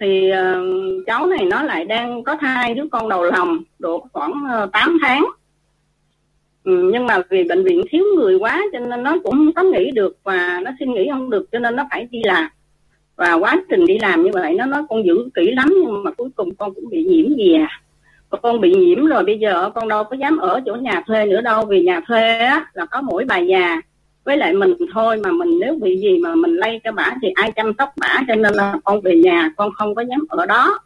Thì 0.00 0.30
uh, 0.32 1.06
cháu 1.06 1.26
này 1.26 1.44
nó 1.44 1.62
lại 1.62 1.84
đang 1.84 2.24
có 2.24 2.36
thai 2.40 2.74
đứa 2.74 2.84
con 2.92 3.08
đầu 3.08 3.24
lòng 3.24 3.58
độ 3.78 4.06
khoảng 4.12 4.32
ờ, 4.50 4.64
uh, 4.64 4.72
8 4.72 4.98
tháng. 5.02 5.24
Ừ, 6.64 6.90
nhưng 6.92 7.06
mà 7.06 7.18
vì 7.30 7.44
bệnh 7.44 7.64
viện 7.64 7.82
thiếu 7.90 8.04
người 8.16 8.36
quá 8.36 8.62
cho 8.72 8.78
nên 8.78 9.02
nó 9.02 9.16
cũng 9.24 9.32
không 9.32 9.52
có 9.52 9.62
nghỉ 9.62 9.90
được 9.90 10.16
và 10.22 10.60
nó 10.64 10.70
xin 10.78 10.94
nghỉ 10.94 11.08
không 11.10 11.30
được 11.30 11.46
cho 11.52 11.58
nên 11.58 11.76
nó 11.76 11.86
phải 11.90 12.08
đi 12.10 12.22
làm. 12.24 12.48
Và 13.16 13.34
quá 13.34 13.56
trình 13.70 13.86
đi 13.86 13.98
làm 13.98 14.22
như 14.22 14.30
vậy 14.32 14.54
nó 14.54 14.66
nói 14.66 14.82
con 14.88 15.04
giữ 15.04 15.28
kỹ 15.34 15.50
lắm 15.50 15.74
nhưng 15.84 16.04
mà 16.04 16.10
cuối 16.10 16.28
cùng 16.36 16.54
con 16.54 16.74
cũng 16.74 16.88
bị 16.90 17.04
nhiễm 17.04 17.36
gì 17.36 17.54
à. 17.54 17.80
Con 18.42 18.60
bị 18.60 18.74
nhiễm 18.74 19.06
rồi 19.06 19.24
bây 19.24 19.38
giờ 19.38 19.70
con 19.74 19.88
đâu 19.88 20.04
có 20.04 20.16
dám 20.16 20.36
ở 20.36 20.60
chỗ 20.66 20.74
nhà 20.74 21.02
thuê 21.06 21.26
nữa 21.26 21.40
đâu 21.40 21.66
vì 21.66 21.82
nhà 21.82 22.00
thuê 22.06 22.38
á 22.38 22.66
là 22.72 22.86
có 22.86 23.00
mỗi 23.00 23.24
bà 23.24 23.38
già 23.38 23.80
với 24.24 24.36
lại 24.36 24.54
mình 24.54 24.74
thôi 24.92 25.20
mà 25.24 25.32
mình 25.32 25.58
nếu 25.60 25.78
bị 25.82 25.96
gì 25.96 26.18
mà 26.18 26.34
mình 26.34 26.56
lây 26.56 26.80
cho 26.84 26.92
bả 26.92 27.10
thì 27.22 27.28
ai 27.34 27.52
chăm 27.52 27.72
sóc 27.78 27.88
bả, 27.96 28.20
cho 28.28 28.34
nên 28.34 28.54
là 28.54 28.74
con 28.84 29.00
về 29.00 29.16
nhà 29.16 29.50
con 29.56 29.72
không 29.72 29.94
có 29.94 30.02
dám 30.02 30.26
ở 30.28 30.46
đó. 30.46 30.78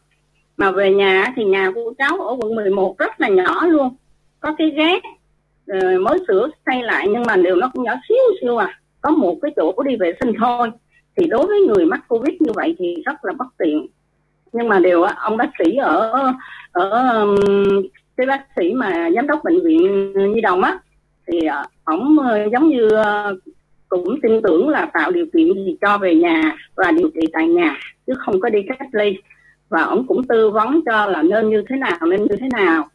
Mà 0.56 0.70
về 0.70 0.90
nhà 0.94 1.32
thì 1.36 1.44
nhà 1.44 1.70
của 1.74 1.92
cháu 1.98 2.20
ở 2.20 2.36
quận 2.40 2.54
11 2.54 2.98
rất 2.98 3.20
là 3.20 3.28
nhỏ 3.28 3.66
luôn, 3.66 3.96
có 4.40 4.54
cái 4.58 4.70
ghét 4.70 5.00
rồi 5.66 5.98
mới 5.98 6.18
sửa 6.28 6.48
xây 6.66 6.82
lại 6.82 7.06
nhưng 7.10 7.22
mà 7.26 7.36
đều 7.36 7.56
nó 7.56 7.70
cũng 7.74 7.84
nhỏ 7.84 7.92
xíu 8.08 8.16
xíu 8.40 8.56
à. 8.56 8.80
Có 9.00 9.10
một 9.10 9.36
cái 9.42 9.52
chỗ 9.56 9.82
đi 9.82 9.96
vệ 9.96 10.12
sinh 10.20 10.32
thôi. 10.38 10.70
Thì 11.16 11.26
đối 11.26 11.46
với 11.46 11.60
người 11.60 11.86
mắc 11.86 12.00
covid 12.08 12.34
như 12.40 12.52
vậy 12.54 12.76
thì 12.78 13.02
rất 13.06 13.24
là 13.24 13.32
bất 13.32 13.46
tiện. 13.58 13.86
Nhưng 14.52 14.68
mà 14.68 14.78
đều 14.78 15.02
ông 15.02 15.36
bác 15.36 15.50
sĩ 15.58 15.76
ở 15.76 16.12
ở 16.72 17.26
cái 18.16 18.26
bác 18.26 18.46
sĩ 18.56 18.72
mà 18.72 19.10
giám 19.14 19.26
đốc 19.26 19.44
bệnh 19.44 19.64
viện 19.64 20.12
nhi 20.34 20.40
đồng 20.40 20.62
á, 20.62 20.78
thì 21.26 21.40
à, 21.46 21.64
ổng 21.88 22.18
ờ, 22.18 22.48
giống 22.52 22.68
như 22.68 22.88
ờ, 22.88 23.36
cũng 23.88 24.20
tin 24.22 24.42
tưởng 24.42 24.68
là 24.68 24.90
tạo 24.94 25.10
điều 25.10 25.26
kiện 25.26 25.54
gì 25.54 25.76
cho 25.80 25.98
về 25.98 26.14
nhà 26.14 26.56
và 26.74 26.92
điều 26.92 27.10
trị 27.14 27.20
tại 27.32 27.48
nhà 27.48 27.76
chứ 28.06 28.12
không 28.18 28.40
có 28.40 28.48
đi 28.48 28.58
cách 28.68 28.88
ly. 28.92 29.16
Và 29.68 29.82
ổng 29.82 30.06
cũng 30.06 30.24
tư 30.24 30.50
vấn 30.50 30.80
cho 30.86 31.06
là 31.06 31.22
nên 31.22 31.50
như 31.50 31.62
thế 31.68 31.76
nào 31.76 31.98
nên 32.10 32.22
như 32.22 32.36
thế 32.40 32.48
nào. 32.52 32.88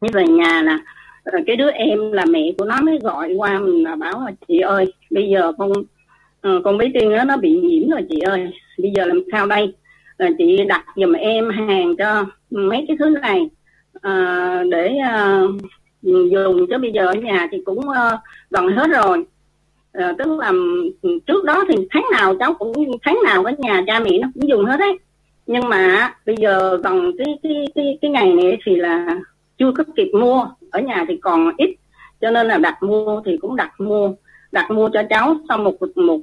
Như 0.00 0.08
về 0.12 0.26
nhà 0.26 0.62
là 0.62 0.78
ờ, 1.24 1.38
cái 1.46 1.56
đứa 1.56 1.70
em 1.70 2.12
là 2.12 2.24
mẹ 2.24 2.52
của 2.58 2.64
nó 2.64 2.80
mới 2.82 2.98
gọi 2.98 3.34
qua 3.34 3.58
mình 3.58 3.84
là 3.84 3.96
bảo 3.96 4.20
là 4.20 4.32
chị 4.48 4.58
ơi 4.58 4.92
bây 5.10 5.28
giờ 5.28 5.52
con 5.58 5.72
con 6.64 6.78
bé 6.78 6.90
tiên 6.94 7.10
đó, 7.10 7.24
nó 7.24 7.36
bị 7.36 7.60
nhiễm 7.60 7.90
rồi 7.90 8.02
chị 8.10 8.20
ơi. 8.20 8.50
Bây 8.78 8.92
giờ 8.96 9.04
làm 9.04 9.20
sao 9.32 9.46
đây? 9.46 9.74
Là 10.18 10.30
chị 10.38 10.64
đặt 10.68 10.84
giùm 10.96 11.12
em 11.12 11.50
hàng 11.50 11.96
cho 11.96 12.24
mấy 12.50 12.84
cái 12.88 12.96
thứ 13.00 13.08
này 13.22 13.50
à, 14.02 14.62
để 14.70 14.96
à, 14.96 15.42
dùng 16.30 16.66
cho 16.70 16.78
bây 16.78 16.92
giờ 16.92 17.06
ở 17.06 17.14
nhà 17.14 17.48
thì 17.50 17.62
cũng 17.64 17.78
uh, 17.78 18.20
gần 18.50 18.68
hết 18.68 18.86
rồi. 18.90 19.24
À, 19.92 20.14
tức 20.18 20.38
là 20.38 20.52
ừ, 21.02 21.18
trước 21.26 21.44
đó 21.44 21.64
thì 21.68 21.74
tháng 21.90 22.04
nào 22.12 22.34
cháu 22.40 22.54
cũng 22.54 22.72
tháng 23.02 23.18
nào 23.24 23.44
ở 23.44 23.52
nhà 23.58 23.82
cha 23.86 24.00
mẹ 24.00 24.18
nó 24.18 24.28
cũng 24.34 24.48
dùng 24.48 24.64
hết 24.64 24.76
đấy 24.76 24.98
nhưng 25.46 25.68
mà 25.68 26.14
bây 26.26 26.36
giờ 26.38 26.76
gần 26.84 27.12
cái 27.18 27.38
cái 27.42 27.66
cái 27.74 27.98
cái 28.02 28.10
ngày 28.10 28.32
này 28.32 28.58
thì 28.64 28.76
là 28.76 29.18
chưa 29.58 29.72
có 29.72 29.84
kịp 29.96 30.10
mua. 30.20 30.46
Ở 30.70 30.80
nhà 30.80 31.04
thì 31.08 31.16
còn 31.16 31.50
ít 31.56 31.76
cho 32.20 32.30
nên 32.30 32.46
là 32.46 32.58
đặt 32.58 32.82
mua 32.82 33.22
thì 33.24 33.36
cũng 33.36 33.56
đặt 33.56 33.80
mua. 33.80 34.12
Đặt 34.52 34.70
mua 34.70 34.88
cho 34.92 35.02
cháu 35.10 35.36
sau 35.48 35.58
một 35.58 35.74
một 35.96 36.20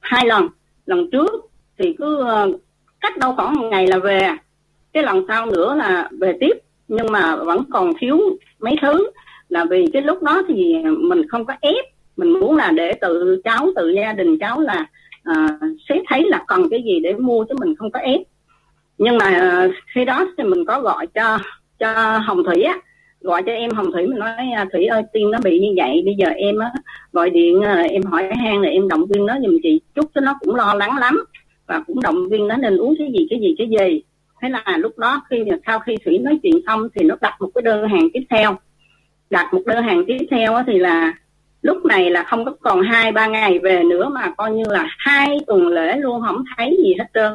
hai 0.00 0.26
lần. 0.26 0.48
Lần 0.86 1.10
trước 1.10 1.30
thì 1.78 1.94
cứ 1.98 2.22
ờ, 2.24 2.52
cách 3.00 3.18
đâu 3.18 3.34
khoảng 3.36 3.54
một 3.54 3.68
ngày 3.70 3.86
là 3.86 3.98
về. 3.98 4.30
Cái 4.92 5.02
lần 5.02 5.24
sau 5.28 5.46
nữa 5.46 5.74
là 5.74 6.08
về 6.20 6.36
tiếp 6.40 6.52
nhưng 6.90 7.06
mà 7.12 7.36
vẫn 7.36 7.64
còn 7.70 7.92
thiếu 8.00 8.18
mấy 8.60 8.76
thứ. 8.82 9.10
Là 9.48 9.64
vì 9.64 9.86
cái 9.92 10.02
lúc 10.02 10.22
đó 10.22 10.42
thì 10.48 10.74
mình 10.98 11.28
không 11.28 11.44
có 11.44 11.54
ép. 11.60 11.84
Mình 12.16 12.32
muốn 12.40 12.56
là 12.56 12.70
để 12.70 12.92
tự 13.00 13.40
cháu 13.44 13.70
tự 13.76 13.88
gia 13.88 14.12
đình 14.12 14.38
cháu 14.38 14.60
là 14.60 14.86
à, 15.22 15.48
sẽ 15.88 16.00
thấy 16.08 16.22
là 16.28 16.44
cần 16.46 16.68
cái 16.70 16.82
gì 16.82 17.00
để 17.00 17.14
mua 17.14 17.44
chứ 17.44 17.54
mình 17.60 17.74
không 17.74 17.90
có 17.90 18.00
ép. 18.00 18.20
Nhưng 18.98 19.18
mà 19.18 19.26
à, 19.26 19.68
khi 19.94 20.04
đó 20.04 20.26
thì 20.38 20.44
mình 20.44 20.64
có 20.64 20.80
gọi 20.80 21.06
cho 21.06 21.38
cho 21.78 22.18
hồng 22.18 22.44
thủy 22.44 22.62
á. 22.62 22.78
Gọi 23.20 23.42
cho 23.46 23.52
em 23.52 23.70
hồng 23.70 23.92
thủy 23.92 24.06
mình 24.06 24.18
nói 24.18 24.32
à, 24.56 24.66
thủy 24.72 24.86
ơi 24.86 25.02
tiên 25.12 25.30
nó 25.30 25.38
bị 25.44 25.60
như 25.60 25.74
vậy 25.76 26.02
bây 26.04 26.14
giờ 26.14 26.26
em 26.26 26.58
á 26.58 26.70
gọi 27.12 27.30
điện 27.30 27.62
à, 27.62 27.82
em 27.90 28.02
hỏi 28.02 28.30
hang 28.36 28.60
là 28.60 28.68
em 28.68 28.88
động 28.88 29.06
viên 29.06 29.26
nó 29.26 29.34
giùm 29.42 29.58
chị. 29.62 29.80
Chút 29.94 30.06
cho 30.14 30.20
nó 30.20 30.34
cũng 30.40 30.54
lo 30.54 30.74
lắng 30.74 30.98
lắm 30.98 31.24
và 31.66 31.82
cũng 31.86 32.02
động 32.02 32.28
viên 32.28 32.48
nó 32.48 32.56
nên 32.56 32.76
uống 32.76 32.94
cái 32.98 33.12
gì 33.18 33.26
cái 33.30 33.40
gì 33.40 33.54
cái 33.58 33.68
gì 33.68 34.02
thế 34.40 34.48
là 34.48 34.76
lúc 34.78 34.98
đó 34.98 35.22
khi 35.30 35.44
sau 35.66 35.78
khi 35.78 35.96
thủy 36.04 36.18
nói 36.18 36.38
chuyện 36.42 36.60
xong 36.66 36.88
thì 36.94 37.04
nó 37.04 37.16
đặt 37.20 37.36
một 37.40 37.50
cái 37.54 37.62
đơn 37.62 37.88
hàng 37.88 38.08
tiếp 38.12 38.22
theo. 38.30 38.58
Đặt 39.30 39.54
một 39.54 39.62
đơn 39.66 39.84
hàng 39.84 40.04
tiếp 40.06 40.26
theo 40.30 40.62
thì 40.66 40.78
là 40.78 41.12
lúc 41.62 41.84
này 41.84 42.10
là 42.10 42.22
không 42.22 42.44
có 42.44 42.54
còn 42.60 42.82
hai, 42.82 43.12
ba 43.12 43.26
ngày 43.26 43.58
về 43.58 43.84
nữa 43.84 44.08
mà 44.08 44.30
coi 44.36 44.52
như 44.52 44.64
là 44.68 44.86
hai 44.98 45.38
tuần 45.46 45.68
lễ 45.68 45.96
luôn, 45.96 46.22
không 46.26 46.44
thấy 46.56 46.76
gì 46.84 46.94
hết 46.98 47.06
trơn. 47.14 47.32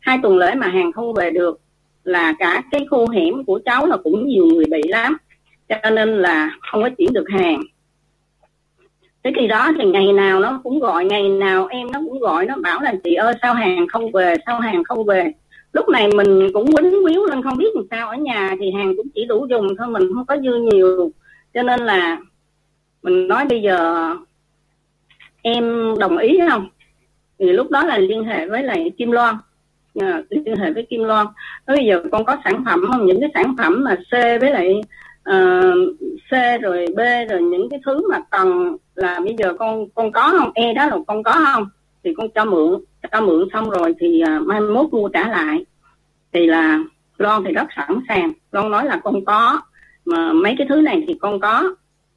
Hai 0.00 0.18
tuần 0.22 0.38
lễ 0.38 0.54
mà 0.54 0.66
hàng 0.66 0.92
không 0.92 1.14
về 1.14 1.30
được 1.30 1.60
là 2.04 2.34
cả 2.38 2.62
cái 2.70 2.86
khu 2.90 3.10
hẻm 3.10 3.44
của 3.44 3.60
cháu 3.64 3.86
là 3.86 3.96
cũng 3.96 4.26
nhiều 4.26 4.46
người 4.46 4.64
bị 4.70 4.82
lắm, 4.88 5.16
cho 5.68 5.90
nên 5.90 6.08
là 6.18 6.50
không 6.60 6.82
có 6.82 6.88
chuyển 6.98 7.12
được 7.12 7.26
hàng. 7.30 7.60
Thế 9.24 9.32
khi 9.36 9.46
đó, 9.46 9.72
thì 9.78 9.84
ngày 9.84 10.12
nào 10.12 10.40
nó 10.40 10.60
cũng 10.62 10.80
gọi, 10.80 11.04
ngày 11.04 11.28
nào 11.28 11.66
em 11.66 11.92
nó 11.92 12.00
cũng 12.08 12.18
gọi, 12.18 12.46
nó 12.46 12.54
bảo 12.62 12.80
là 12.80 12.94
chị 13.04 13.14
ơi, 13.14 13.34
sao 13.42 13.54
hàng 13.54 13.86
không 13.88 14.12
về, 14.12 14.34
sao 14.46 14.60
hàng 14.60 14.84
không 14.84 15.04
về? 15.04 15.32
Lúc 15.72 15.88
này 15.88 16.08
mình 16.16 16.48
cũng 16.52 16.72
quýnh 16.72 17.04
quýu 17.04 17.26
lên 17.26 17.42
không 17.42 17.56
biết 17.58 17.74
làm 17.74 17.84
sao. 17.90 18.08
Ở 18.08 18.16
nhà 18.16 18.56
thì 18.60 18.70
hàng 18.70 18.96
cũng 18.96 19.06
chỉ 19.14 19.24
đủ 19.24 19.46
dùng 19.50 19.68
thôi 19.78 19.86
mình 19.86 20.14
không 20.14 20.26
có 20.26 20.36
dư 20.36 20.54
nhiều. 20.54 21.10
Cho 21.54 21.62
nên 21.62 21.80
là 21.80 22.18
mình 23.02 23.28
nói 23.28 23.44
bây 23.48 23.62
giờ 23.62 24.08
em 25.42 25.94
đồng 25.98 26.18
ý 26.18 26.40
không? 26.50 26.68
Thì 27.38 27.52
lúc 27.52 27.70
đó 27.70 27.84
là 27.84 27.98
liên 27.98 28.24
hệ 28.24 28.48
với 28.48 28.62
lại 28.62 28.90
Kim 28.98 29.10
Loan. 29.10 29.34
À, 30.00 30.22
liên 30.30 30.56
hệ 30.56 30.72
với 30.72 30.86
Kim 30.90 31.04
Loan. 31.04 31.26
Bây 31.66 31.84
giờ 31.84 32.02
con 32.12 32.24
có 32.24 32.36
sản 32.44 32.64
phẩm 32.64 32.80
không? 32.88 33.06
Những 33.06 33.20
cái 33.20 33.30
sản 33.34 33.54
phẩm 33.58 33.84
mà 33.84 33.96
C 33.96 34.12
với 34.12 34.50
lại 34.50 34.80
uh, 35.30 35.96
C 36.30 36.62
rồi 36.62 36.86
B 36.96 37.00
rồi 37.30 37.42
những 37.42 37.68
cái 37.70 37.80
thứ 37.84 38.10
mà 38.10 38.20
cần 38.30 38.76
là 38.94 39.20
bây 39.24 39.34
giờ 39.38 39.54
con 39.58 39.88
con 39.94 40.12
có 40.12 40.34
không? 40.38 40.50
E 40.54 40.74
đó 40.74 40.86
là 40.86 40.96
con 41.06 41.22
có 41.22 41.32
không? 41.32 41.68
Thì 42.04 42.14
con 42.14 42.30
cho 42.34 42.44
mượn 42.44 42.80
cho 43.12 43.20
mượn 43.20 43.48
xong 43.52 43.70
rồi 43.70 43.94
thì 44.00 44.22
uh, 44.36 44.46
mai 44.46 44.60
mốt 44.60 44.92
mua 44.92 45.08
trả 45.08 45.28
lại. 45.28 45.64
Thì 46.32 46.46
là 46.46 46.78
Loan 47.18 47.44
thì 47.44 47.52
rất 47.52 47.66
sẵn 47.76 48.00
sàng. 48.08 48.32
Loan 48.52 48.70
nói 48.70 48.84
là 48.84 49.00
con 49.04 49.24
có 49.24 49.60
mà 50.04 50.32
mấy 50.32 50.54
cái 50.58 50.66
thứ 50.70 50.80
này 50.80 51.04
thì 51.06 51.14
con 51.20 51.40
có. 51.40 51.74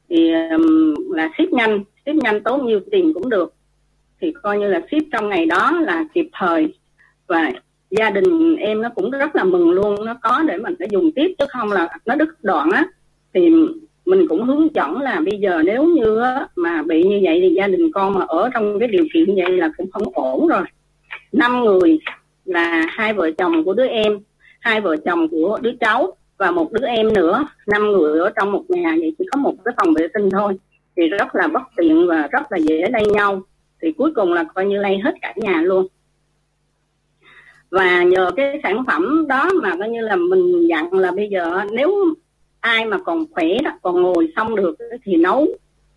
Thì 0.10 0.34
um, 0.34 0.96
là 1.12 1.30
ship 1.38 1.54
nhanh 1.54 1.84
ship 2.06 2.16
nhanh 2.16 2.44
tốn 2.44 2.66
nhiêu 2.66 2.80
tiền 2.92 3.14
cũng 3.14 3.30
được. 3.30 3.54
Thì 4.22 4.34
coi 4.44 4.60
như 4.60 4.68
là 4.68 4.82
ship 4.92 5.06
trong 5.12 5.30
ngày 5.30 5.46
đó 5.46 5.72
là 5.72 6.04
kịp 6.14 6.30
thời. 6.34 6.74
Và 7.28 7.52
gia 7.90 8.10
đình 8.10 8.56
em 8.56 8.82
nó 8.82 8.90
cũng 8.90 9.12
rất 9.12 9.36
là 9.36 9.44
mừng 9.44 9.72
luôn 9.72 10.06
nó 10.06 10.14
có 10.22 10.44
để 10.48 10.58
mình 10.58 10.76
để 10.80 10.88
dùng 10.92 11.12
tiếp 11.16 11.36
chứ 11.40 11.46
không 11.50 11.72
là 11.72 11.90
nó 12.06 12.16
đứt 12.16 12.44
đoạn 12.44 12.70
á. 12.72 12.86
Thì 13.34 13.50
mình 14.06 14.28
cũng 14.28 14.44
hướng 14.44 14.76
dẫn 14.76 15.02
là 15.02 15.22
bây 15.26 15.40
giờ 15.40 15.62
nếu 15.66 15.84
như 15.84 16.22
mà 16.56 16.82
bị 16.82 17.04
như 17.04 17.20
vậy 17.24 17.40
thì 17.42 17.56
gia 17.58 17.68
đình 17.68 17.92
con 17.92 18.14
mà 18.14 18.26
ở 18.28 18.50
trong 18.54 18.80
cái 18.80 18.88
điều 18.88 19.06
kiện 19.14 19.24
như 19.26 19.44
vậy 19.44 19.58
là 19.58 19.72
cũng 19.78 19.92
không 19.92 20.04
ổn 20.14 20.48
rồi. 20.48 20.64
Năm 21.32 21.64
người 21.64 22.00
là 22.46 22.86
hai 22.90 23.14
vợ 23.14 23.32
chồng 23.38 23.64
của 23.64 23.74
đứa 23.74 23.88
em, 23.88 24.20
hai 24.60 24.82
vợ 24.82 24.98
chồng 25.06 25.28
của 25.28 25.60
đứa 25.62 25.72
cháu 25.80 26.16
và 26.38 26.52
một 26.52 26.72
đứa 26.72 26.88
em 26.88 27.14
nữa. 27.14 27.48
Năm 27.68 27.92
người 27.92 28.20
ở 28.20 28.32
trong 28.36 28.52
một 28.52 28.64
nhà 28.68 28.96
vậy 29.00 29.16
chỉ 29.20 29.26
có 29.32 29.42
một 29.42 29.56
cái 29.66 29.74
phòng 29.78 29.94
vệ 29.94 30.08
sinh 30.14 30.30
thôi, 30.30 30.54
thì 30.98 31.08
rất 31.08 31.36
là 31.36 31.48
bất 31.48 31.62
tiện 31.78 32.08
và 32.08 32.28
rất 32.32 32.52
là 32.52 32.58
dễ 32.58 32.86
lây 32.92 33.06
nhau. 33.06 33.42
Thì 33.82 33.92
cuối 33.92 34.12
cùng 34.16 34.34
là 34.34 34.44
coi 34.44 34.66
như 34.66 34.78
lây 34.78 34.98
hết 34.98 35.16
cả 35.22 35.34
nhà 35.36 35.62
luôn. 35.62 35.88
Và 37.70 38.04
nhờ 38.04 38.32
cái 38.36 38.60
sản 38.64 38.84
phẩm 38.88 39.28
đó 39.28 39.50
mà 39.62 39.76
coi 39.80 39.90
như 39.90 40.02
là 40.02 40.16
mình 40.16 40.68
dặn 40.68 40.94
là 40.94 41.12
bây 41.12 41.30
giờ 41.30 41.62
nếu 41.72 42.16
ai 42.64 42.86
mà 42.86 42.98
còn 42.98 43.26
khỏe 43.32 43.48
đó 43.64 43.72
còn 43.82 44.02
ngồi 44.02 44.34
xong 44.36 44.56
được 44.56 44.76
thì 45.04 45.16
nấu 45.16 45.48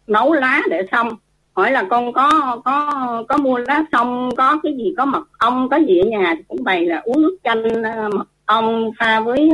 nấu 0.06 0.32
lá 0.32 0.62
để 0.70 0.87
xong. 0.92 1.08
Hỏi 1.52 1.73
là 1.73 1.82
con 1.90 2.12
có 2.12 2.61
có 2.64 3.25
có 3.28 3.37
mua 3.37 3.58
lá 3.58 3.85
xong 3.92 4.30
có 4.37 4.61
cái 4.62 4.73
gì 4.76 4.94
có 4.96 5.04
mật 5.04 5.25
ong 5.38 5.68
có 5.68 5.76
gì 5.76 5.99
ở 5.99 6.06
nhà? 6.06 6.35
Thì 6.37 6.42
cũng 6.49 6.64
bày 6.64 6.87
là 6.87 7.00
uống 7.04 7.23
nước 7.23 7.37
chanh 7.44 7.82
ờ, 7.82 8.08
mật 8.08 8.28
ong 8.46 8.90
pha 8.99 9.20
với 9.20 9.50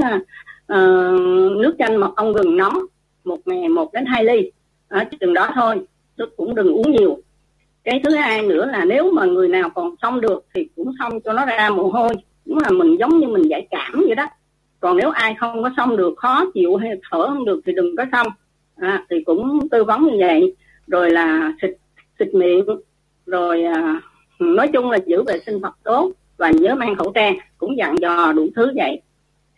uh, 0.72 0.76
nước 1.56 1.74
chanh 1.78 2.00
mật 2.00 2.16
ong 2.16 2.32
gừng 2.32 2.56
nóng 2.56 2.78
một 3.24 3.38
ngày 3.44 3.68
một 3.68 3.92
đến 3.92 4.04
hai 4.06 4.24
ly. 4.24 4.50
Ở 4.88 5.04
chừng 5.20 5.34
đó 5.34 5.48
thôi 5.54 5.80
tôi 6.16 6.28
cũng 6.36 6.54
đừng 6.54 6.72
uống 6.72 6.92
nhiều. 6.92 7.18
Cái 7.84 8.00
thứ 8.04 8.14
hai 8.14 8.42
nữa 8.42 8.66
là 8.66 8.84
nếu 8.84 9.12
mà 9.12 9.24
người 9.24 9.48
nào 9.48 9.70
còn 9.74 9.94
xong 10.02 10.20
được 10.20 10.44
thì 10.54 10.68
cũng 10.76 10.92
xong 10.98 11.20
cho 11.20 11.32
nó 11.32 11.46
ra 11.46 11.70
mồ 11.70 11.82
hôi 11.82 12.14
cũng 12.44 12.58
là 12.58 12.70
mình 12.70 12.96
giống 12.98 13.18
như 13.18 13.28
mình 13.28 13.50
giải 13.50 13.66
cảm 13.70 14.04
vậy 14.06 14.14
đó 14.14 14.26
còn 14.82 14.96
nếu 14.96 15.10
ai 15.10 15.34
không 15.34 15.62
có 15.62 15.70
xong 15.76 15.96
được 15.96 16.14
khó 16.16 16.44
chịu 16.54 16.76
hay 16.76 16.90
thở 17.10 17.28
không 17.28 17.44
được 17.44 17.60
thì 17.66 17.72
đừng 17.72 17.96
có 17.96 18.04
xong. 18.12 18.26
À, 18.76 19.04
thì 19.10 19.22
cũng 19.24 19.68
tư 19.70 19.84
vấn 19.84 20.04
như 20.04 20.16
vậy. 20.18 20.54
Rồi 20.86 21.10
là 21.10 21.52
xịt 21.62 21.70
xịt 22.18 22.34
miệng. 22.34 22.64
Rồi 23.26 23.64
à, 23.64 24.00
nói 24.38 24.68
chung 24.72 24.90
là 24.90 24.98
giữ 25.06 25.22
vệ 25.22 25.38
sinh 25.46 25.60
thật 25.62 25.72
tốt 25.82 26.12
và 26.36 26.50
nhớ 26.50 26.74
mang 26.74 26.96
khẩu 26.96 27.12
trang 27.14 27.36
cũng 27.58 27.76
dặn 27.76 27.98
dò 27.98 28.32
đủ 28.32 28.48
thứ 28.56 28.72
vậy. 28.76 29.00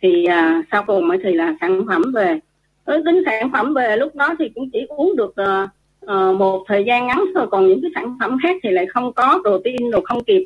Thì 0.01 0.25
à, 0.25 0.61
sau 0.71 0.83
cùng 0.87 1.09
thì 1.23 1.33
là 1.33 1.55
sản 1.61 1.85
phẩm 1.87 2.11
về 2.15 2.39
tới 2.85 3.01
tính 3.05 3.23
sản 3.25 3.51
phẩm 3.51 3.73
về 3.73 3.97
lúc 3.97 4.15
đó 4.15 4.35
thì 4.39 4.49
cũng 4.55 4.69
chỉ 4.73 4.85
uống 4.89 5.15
được 5.15 5.35
à, 5.35 6.31
một 6.37 6.63
thời 6.67 6.83
gian 6.83 7.07
ngắn 7.07 7.25
thôi. 7.35 7.47
Còn 7.51 7.67
những 7.67 7.81
cái 7.81 7.91
sản 7.95 8.17
phẩm 8.19 8.37
khác 8.43 8.55
thì 8.63 8.69
lại 8.69 8.85
không 8.85 9.13
có 9.13 9.39
protein 9.43 9.91
rồi 9.91 10.01
không 10.05 10.23
kịp. 10.23 10.45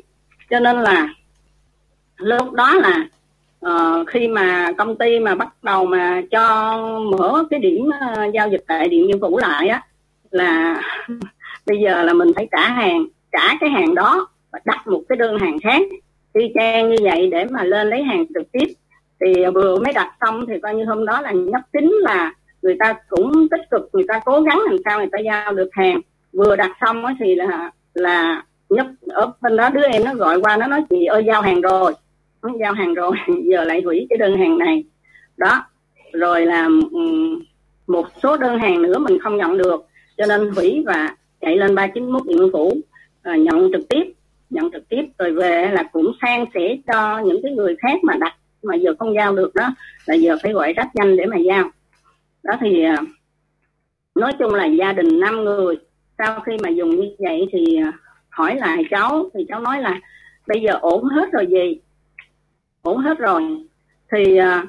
Cho 0.50 0.60
nên 0.60 0.80
là 0.80 1.08
lúc 2.16 2.52
đó 2.52 2.74
là 2.74 3.08
uh, 3.66 4.06
khi 4.06 4.28
mà 4.28 4.72
công 4.78 4.96
ty 4.96 5.18
mà 5.18 5.34
bắt 5.34 5.48
đầu 5.62 5.86
mà 5.86 6.22
cho 6.30 6.76
mở 7.18 7.44
cái 7.50 7.60
điểm 7.60 7.88
uh, 7.88 8.34
giao 8.34 8.48
dịch 8.48 8.64
tại 8.66 8.88
điện 8.88 9.06
biên 9.06 9.20
phủ 9.20 9.38
lại 9.38 9.68
á 9.68 9.82
là 10.30 10.82
bây 11.66 11.78
giờ 11.78 12.02
là 12.02 12.12
mình 12.12 12.32
phải 12.36 12.48
trả 12.52 12.68
hàng 12.68 13.06
trả 13.32 13.54
cái 13.60 13.70
hàng 13.70 13.94
đó 13.94 14.28
và 14.52 14.58
đặt 14.64 14.86
một 14.86 15.02
cái 15.08 15.16
đơn 15.16 15.38
hàng 15.38 15.58
khác. 15.62 15.82
Y 16.32 16.52
chang 16.54 16.90
như 16.90 16.96
vậy 17.02 17.28
để 17.32 17.44
mà 17.50 17.64
lên 17.64 17.90
lấy 17.90 18.02
hàng 18.02 18.24
trực 18.34 18.52
tiếp. 18.52 18.66
Thì 19.20 19.44
vừa 19.54 19.78
mới 19.78 19.92
đặt 19.92 20.14
xong 20.20 20.46
thì 20.46 20.54
coi 20.62 20.74
như 20.74 20.84
hôm 20.84 21.06
đó 21.06 21.20
là 21.20 21.32
nhắc 21.32 21.62
tính 21.72 21.90
là 22.00 22.32
người 22.62 22.76
ta 22.78 22.94
cũng 23.08 23.48
tích 23.50 23.70
cực 23.70 23.88
người 23.92 24.04
ta 24.08 24.20
cố 24.24 24.40
gắng 24.40 24.60
làm 24.66 24.76
sao 24.84 24.98
người 24.98 25.08
ta 25.12 25.18
giao 25.18 25.52
được 25.52 25.68
hàng. 25.72 26.00
Vừa 26.32 26.56
đặt 26.56 26.70
xong 26.80 27.04
thì 27.20 27.34
là 27.34 27.70
là 27.94 28.42
nhất 28.68 28.86
ở 29.08 29.32
bên 29.40 29.56
đó 29.56 29.68
đứa 29.68 29.82
em 29.82 30.04
nó 30.04 30.14
gọi 30.14 30.40
qua 30.40 30.56
nó 30.56 30.66
nói 30.66 30.84
chị 30.90 31.04
ơi 31.04 31.24
giao 31.26 31.42
hàng 31.42 31.60
rồi 31.60 31.92
giao 32.60 32.72
hàng 32.72 32.94
rồi 32.94 33.16
giờ 33.44 33.64
lại 33.64 33.82
hủy 33.84 34.06
cái 34.10 34.18
đơn 34.18 34.38
hàng 34.38 34.58
này. 34.58 34.84
Đó 35.36 35.64
rồi 36.12 36.46
là 36.46 36.68
một 37.86 38.06
số 38.22 38.36
đơn 38.36 38.58
hàng 38.58 38.82
nữa 38.82 38.98
mình 38.98 39.18
không 39.18 39.36
nhận 39.36 39.58
được 39.58 39.86
cho 40.16 40.26
nên 40.26 40.50
hủy 40.50 40.82
và 40.86 41.16
chạy 41.40 41.56
lên 41.56 41.74
391 41.74 42.26
điện 42.26 42.48
phủ 42.52 42.76
à, 43.22 43.36
nhận 43.36 43.70
trực 43.72 43.88
tiếp 43.88 44.12
nhận 44.50 44.70
trực 44.72 44.88
tiếp. 44.88 45.02
Rồi 45.18 45.32
về 45.32 45.70
là 45.72 45.82
cũng 45.82 46.12
sang 46.22 46.44
sẻ 46.54 46.76
cho 46.92 47.18
những 47.18 47.42
cái 47.42 47.52
người 47.52 47.76
khác 47.76 48.04
mà 48.04 48.14
đặt 48.20 48.36
mà 48.62 48.74
giờ 48.74 48.94
không 48.98 49.14
giao 49.14 49.36
được 49.36 49.54
đó 49.54 49.74
là 50.06 50.14
giờ 50.14 50.36
phải 50.42 50.52
gọi 50.52 50.72
rất 50.72 50.86
nhanh 50.94 51.16
để 51.16 51.26
mà 51.26 51.36
giao. 51.36 51.70
Đó 52.42 52.54
thì 52.60 52.84
à, 52.84 52.96
nói 54.14 54.32
chung 54.38 54.54
là 54.54 54.66
gia 54.66 54.92
đình 54.92 55.20
năm 55.20 55.44
người. 55.44 55.76
Sau 56.18 56.40
khi 56.40 56.52
mà 56.62 56.68
dùng 56.68 56.90
như 56.90 57.10
vậy 57.18 57.48
thì 57.52 57.76
à, 57.76 57.92
hỏi 58.28 58.56
lại 58.56 58.84
cháu 58.90 59.30
thì 59.34 59.44
cháu 59.48 59.60
nói 59.60 59.82
là 59.82 60.00
bây 60.46 60.60
giờ 60.60 60.78
ổn 60.80 61.04
hết 61.04 61.32
rồi 61.32 61.46
gì? 61.46 61.80
Ổn 62.82 62.98
hết 62.98 63.18
rồi. 63.18 63.42
Thì 64.12 64.36
à, 64.36 64.64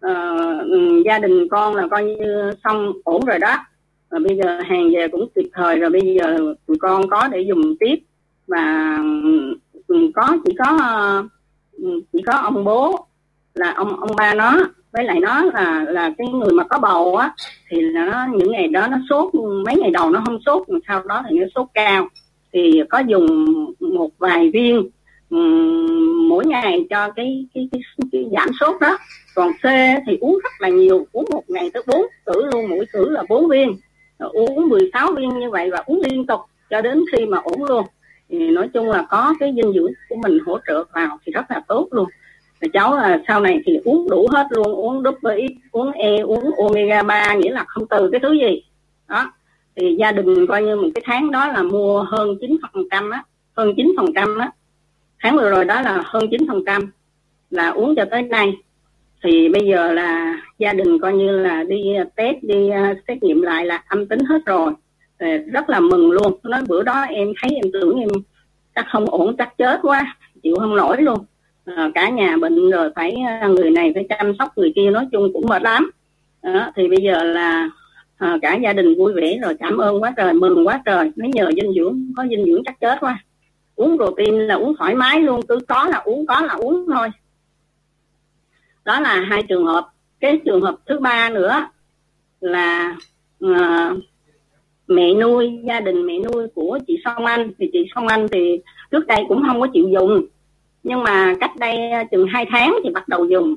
à, 0.00 0.36
ừ, 0.60 1.02
gia 1.06 1.18
đình 1.18 1.48
con 1.48 1.74
là 1.74 1.88
coi 1.90 2.04
như 2.04 2.52
xong 2.64 2.92
ổn 3.04 3.24
rồi 3.24 3.38
đó. 3.38 3.56
Và 4.10 4.18
bây 4.18 4.36
giờ 4.36 4.60
hàng 4.60 4.90
về 4.94 5.08
cũng 5.08 5.28
kịp 5.34 5.48
thời 5.52 5.78
rồi 5.78 5.90
bây 5.90 6.16
giờ 6.18 6.54
tụi 6.66 6.76
con 6.80 7.08
có 7.10 7.28
để 7.28 7.40
dùng 7.40 7.76
tiếp. 7.80 7.96
Và 8.46 8.98
ừ, 9.86 10.10
có 10.14 10.36
chỉ 10.44 10.54
có 10.58 10.78
à, 10.82 11.22
ừ, 11.72 12.00
chỉ 12.12 12.22
có 12.26 12.32
ông 12.32 12.64
bố 12.64 13.06
là 13.54 13.72
ông 13.76 14.00
ông 14.00 14.16
ba 14.16 14.34
nó. 14.34 14.58
Với 14.92 15.04
lại 15.04 15.20
nó 15.20 15.44
là 15.44 15.84
là 15.88 16.12
cái 16.18 16.26
người 16.28 16.52
mà 16.52 16.64
có 16.64 16.78
bầu 16.78 17.16
á 17.16 17.34
thì 17.68 17.80
là 17.80 18.06
nó 18.06 18.26
những 18.38 18.50
ngày 18.50 18.68
đó 18.68 18.86
nó 18.86 18.96
sốt 19.08 19.34
mấy 19.34 19.76
ngày 19.76 19.90
đầu 19.90 20.10
nó 20.10 20.22
không 20.26 20.38
sốt 20.46 20.66
sau 20.88 21.02
đó 21.02 21.22
thì 21.30 21.38
nó 21.38 21.46
sốt 21.54 21.66
cao. 21.74 22.08
Thì 22.52 22.82
có 22.90 22.98
dùng 22.98 23.54
một 23.80 24.10
vài 24.18 24.50
viên 24.50 24.88
um, 25.30 26.28
mỗi 26.28 26.46
ngày 26.46 26.86
cho 26.90 27.10
cái 27.10 27.46
cái, 27.54 27.68
cái 27.72 27.80
cái 28.12 28.24
giảm 28.32 28.48
sốt 28.60 28.80
đó. 28.80 28.98
Còn 29.34 29.52
C 29.52 29.64
thì 30.06 30.18
uống 30.20 30.38
rất 30.42 30.52
là 30.58 30.68
nhiều 30.68 31.06
uống 31.12 31.24
một 31.30 31.42
ngày 31.48 31.70
tới 31.74 31.82
bốn 31.86 32.06
cử 32.26 32.46
luôn 32.52 32.68
mỗi 32.68 32.86
cử 32.92 33.10
là 33.10 33.22
bốn 33.28 33.48
viên. 33.48 33.76
Uống 34.18 34.68
16 34.68 35.12
viên 35.12 35.28
như 35.28 35.50
vậy 35.50 35.70
và 35.70 35.82
uống 35.86 36.02
liên 36.10 36.26
tục 36.26 36.40
cho 36.70 36.80
đến 36.80 37.04
khi 37.12 37.26
mà 37.26 37.38
ổn 37.38 37.64
luôn. 37.64 37.84
Thì 38.28 38.50
nói 38.50 38.68
chung 38.68 38.90
là 38.90 39.06
có 39.10 39.34
cái 39.40 39.52
dinh 39.56 39.72
dưỡng 39.72 39.92
của 40.08 40.16
mình 40.16 40.38
hỗ 40.46 40.58
trợ 40.66 40.84
vào 40.92 41.18
thì 41.26 41.32
rất 41.32 41.50
là 41.50 41.60
tốt 41.68 41.88
luôn. 41.90 42.08
Và 42.60 42.68
cháu 42.72 42.96
là 42.96 43.22
sau 43.28 43.40
này 43.40 43.60
thì 43.66 43.78
uống 43.84 44.10
đủ 44.10 44.28
hết 44.32 44.46
luôn 44.50 44.74
uống 44.74 45.02
double 45.02 45.46
X 45.48 45.50
uống 45.72 45.92
E 45.92 46.18
uống 46.18 46.50
omega 46.58 47.02
3 47.02 47.34
nghĩa 47.34 47.52
là 47.52 47.64
không 47.68 47.86
từ 47.90 48.10
cái 48.10 48.20
thứ 48.20 48.32
gì. 48.32 48.64
Đó. 49.08 49.32
Thì 49.76 49.96
gia 49.98 50.12
đình 50.12 50.46
coi 50.46 50.62
như 50.62 50.76
một 50.76 50.88
cái 50.94 51.02
tháng 51.04 51.30
đó 51.30 51.48
là 51.48 51.62
mua 51.62 52.02
hơn 52.02 52.36
9 52.40 52.56
phần 52.62 52.84
trăm 52.90 53.10
á 53.10 53.24
hơn 53.56 53.74
9 53.76 53.92
phần 53.96 54.06
trăm 54.14 54.38
á 54.38 54.50
tháng 55.24 55.36
vừa 55.36 55.50
rồi 55.50 55.64
đó 55.64 55.80
là 55.80 56.02
hơn 56.04 56.22
9 56.30 56.40
phần 56.48 56.62
trăm 56.66 56.90
là 57.50 57.70
uống 57.70 57.94
cho 57.96 58.04
tới 58.10 58.22
nay. 58.22 58.52
Thì 59.22 59.48
bây 59.48 59.66
giờ 59.66 59.92
là 59.92 60.38
gia 60.58 60.72
đình 60.72 60.98
coi 60.98 61.12
như 61.14 61.38
là 61.38 61.64
đi 61.68 61.94
à, 61.94 62.04
test 62.16 62.36
đi 62.42 62.68
à, 62.68 62.94
xét 63.08 63.22
nghiệm 63.22 63.42
lại 63.42 63.66
là 63.66 63.82
âm 63.88 64.06
tính 64.06 64.18
hết 64.28 64.38
rồi. 64.46 64.72
Thì 65.20 65.26
rất 65.38 65.70
là 65.70 65.80
mừng 65.80 66.10
luôn. 66.10 66.38
Nói 66.42 66.62
bữa 66.68 66.82
đó 66.82 67.00
em 67.00 67.32
thấy 67.42 67.50
em 67.54 67.72
tưởng 67.72 67.98
em 67.98 68.08
chắc 68.74 68.86
không 68.92 69.04
ổn 69.04 69.36
chắc 69.36 69.58
chết 69.58 69.80
quá 69.82 70.16
chịu 70.42 70.56
không 70.58 70.76
nổi 70.76 71.02
luôn. 71.02 71.18
À, 71.64 71.90
cả 71.94 72.08
nhà 72.08 72.36
bệnh 72.36 72.70
rồi 72.70 72.90
phải 72.96 73.16
à, 73.26 73.46
người 73.46 73.70
này 73.70 73.92
phải 73.94 74.06
chăm 74.08 74.32
sóc 74.38 74.58
người 74.58 74.72
kia 74.76 74.90
nói 74.90 75.06
chung 75.12 75.32
cũng 75.32 75.48
mệt 75.48 75.62
lắm. 75.62 75.90
Đó, 76.42 76.72
thì 76.76 76.88
bây 76.88 76.98
giờ 77.02 77.22
là 77.22 77.70
à, 78.18 78.38
cả 78.42 78.58
gia 78.62 78.72
đình 78.72 78.94
vui 78.98 79.12
vẻ 79.12 79.38
rồi 79.42 79.54
cảm 79.60 79.78
ơn 79.78 80.02
quá 80.02 80.14
trời 80.16 80.32
mừng 80.32 80.66
quá 80.66 80.82
trời. 80.84 81.10
Mới 81.16 81.30
nhờ 81.34 81.50
dinh 81.56 81.72
dưỡng 81.74 82.12
có 82.16 82.26
dinh 82.30 82.44
dưỡng 82.44 82.62
chắc 82.64 82.80
chết 82.80 83.00
quá 83.00 83.18
uống 83.76 83.96
protein 83.96 84.34
là 84.34 84.54
uống 84.54 84.76
thoải 84.76 84.94
mái 84.94 85.20
luôn 85.20 85.40
cứ 85.48 85.58
có 85.68 85.88
là 85.88 85.98
uống 85.98 86.26
có 86.26 86.40
là 86.40 86.54
uống 86.54 86.86
thôi. 86.92 87.08
Đó 88.84 89.00
là 89.00 89.20
hai 89.30 89.42
trường 89.42 89.66
hợp. 89.66 89.88
Cái 90.20 90.40
trường 90.44 90.62
hợp 90.62 90.76
thứ 90.86 90.98
ba 90.98 91.30
nữa 91.30 91.66
là 92.40 92.96
uh, 93.44 93.98
mẹ 94.86 95.14
nuôi 95.14 95.60
gia 95.64 95.80
đình 95.80 96.06
mẹ 96.06 96.18
nuôi 96.18 96.48
của 96.54 96.78
chị 96.86 96.98
Song 97.04 97.24
Anh. 97.24 97.52
Thì 97.58 97.70
chị 97.72 97.86
Song 97.94 98.06
Anh 98.06 98.28
thì 98.32 98.60
trước 98.90 99.06
đây 99.06 99.24
cũng 99.28 99.42
không 99.46 99.60
có 99.60 99.66
chịu 99.72 99.88
dùng 99.88 100.26
nhưng 100.84 101.02
mà 101.02 101.34
cách 101.40 101.56
đây 101.56 101.90
ờ, 101.90 102.04
chừng 102.10 102.26
hai 102.26 102.46
tháng 102.50 102.78
thì 102.84 102.90
bắt 102.90 103.08
đầu 103.08 103.24
dùng 103.24 103.54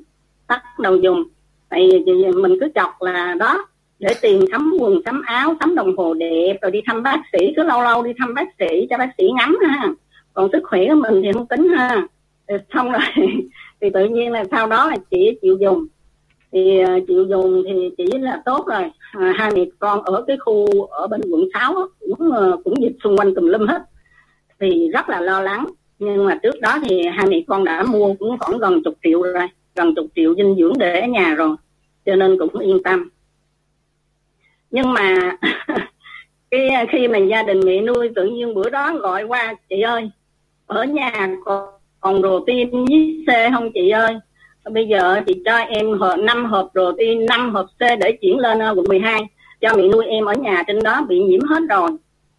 bắt 0.48 0.64
đầu 0.80 0.96
dùng. 0.96 1.24
Tại 1.70 1.90
vì 2.06 2.32
mình 2.36 2.58
cứ 2.60 2.68
chọc 2.76 3.02
là 3.02 3.36
đó 3.40 3.68
để 4.00 4.14
tiền 4.22 4.46
sắm 4.52 4.74
quần 4.80 5.02
sắm 5.06 5.22
áo 5.26 5.56
sắm 5.60 5.76
đồng 5.76 5.98
hồ 5.98 6.14
đẹp 6.14 6.58
rồi 6.62 6.72
đi 6.72 6.82
thăm 6.86 7.04
bác 7.04 7.22
sĩ 7.32 7.54
cứ 7.56 7.64
lâu 7.64 7.82
lâu 7.82 8.04
đi 8.04 8.12
thăm 8.20 8.34
bác 8.34 8.48
sĩ 8.60 8.88
cho 8.90 8.98
bác 8.98 9.10
sĩ 9.18 9.24
ngắm 9.38 9.58
ha 9.68 9.90
còn 10.38 10.50
sức 10.52 10.64
khỏe 10.64 10.80
của 10.90 10.96
mình 10.96 11.22
thì 11.24 11.32
không 11.34 11.46
tính 11.46 11.70
ha. 11.70 12.08
Xong 12.74 12.92
rồi. 12.92 13.02
Thì 13.82 13.90
tự 13.94 14.06
nhiên 14.06 14.32
là 14.32 14.44
sau 14.52 14.68
đó 14.68 14.90
là 14.90 14.98
chị 15.12 15.38
chịu 15.42 15.58
dùng. 15.60 15.86
Thì 16.52 16.80
ờ, 16.80 17.00
chịu 17.08 17.26
dùng 17.30 17.64
thì 17.68 17.90
chỉ 17.98 18.18
là 18.18 18.42
tốt 18.46 18.68
rồi. 18.68 18.92
À, 19.12 19.34
hai 19.38 19.52
mẹ 19.56 19.66
con 19.80 20.04
ở 20.04 20.24
cái 20.28 20.38
khu 20.38 20.84
ở 20.84 21.08
bên 21.08 21.22
quận 21.32 21.50
6 21.54 21.74
cũng 22.00 22.32
ờ, 22.32 22.58
cũng 22.64 22.82
dịch 22.82 22.96
xung 23.04 23.18
quanh 23.18 23.36
tùm 23.36 23.48
lum 23.48 23.68
hết. 23.68 23.82
Thì 24.60 24.90
rất 24.94 25.10
là 25.10 25.22
lo 25.22 25.42
lắng. 25.42 25.68
Nhưng 26.00 26.26
mà 26.26 26.40
trước 26.44 26.62
đó 26.62 26.80
thì 26.84 27.04
hai 27.08 27.28
mẹ 27.28 27.42
con 27.48 27.64
đã 27.64 27.84
mua 27.84 28.14
cũng 28.14 28.38
khoảng 28.40 28.58
gần 28.58 28.84
chục 28.84 28.94
triệu 29.04 29.22
rồi 29.22 29.48
gần 29.76 29.96
chục 29.96 30.06
triệu 30.16 30.36
dinh 30.36 30.56
dưỡng 30.56 30.78
để 30.78 31.00
ở 31.00 31.08
nhà 31.08 31.36
rồi 31.36 31.56
cho 32.06 32.16
nên 32.16 32.38
cũng 32.40 32.60
yên 32.60 32.84
tâm. 32.84 33.10
Nhưng 34.72 34.94
mà 34.94 35.38
cái 36.52 36.88
khi 36.92 37.08
mà 37.08 37.18
gia 37.18 37.44
đình 37.44 37.60
mẹ 37.66 37.82
nuôi 37.82 38.10
tự 38.16 38.26
nhiên 38.26 38.54
bữa 38.54 38.70
đó 38.70 38.98
gọi 38.98 39.24
qua 39.24 39.56
chị 39.70 39.82
ơi 39.82 40.10
ở 40.68 40.84
nhà 40.84 41.12
còn 41.46 41.70
còn 42.00 42.22
protein 42.22 42.70
với 42.72 43.26
C 43.28 43.54
không 43.54 43.72
chị 43.74 43.90
ơi? 43.90 44.18
Bây 44.72 44.88
giờ 44.88 45.22
chị 45.28 45.42
cho 45.46 45.58
em 45.58 45.94
hộp, 46.00 46.20
5 46.20 46.46
hộp 46.46 46.70
protein 46.72 47.26
5 47.26 47.54
hộp 47.54 47.66
C 47.66 47.80
để 47.80 48.18
chuyển 48.22 48.38
lên 48.38 48.60
ờ, 48.60 48.74
quận 48.76 48.86
12 48.90 49.22
cho 49.62 49.70
mẹ 49.76 49.84
nuôi 49.88 50.06
em 50.06 50.26
ở 50.26 50.34
nhà 50.34 50.64
trên 50.68 50.84
đó 50.84 51.06
bị 51.10 51.20
nhiễm 51.20 51.42
hết 51.42 51.62
rồi. 51.70 51.90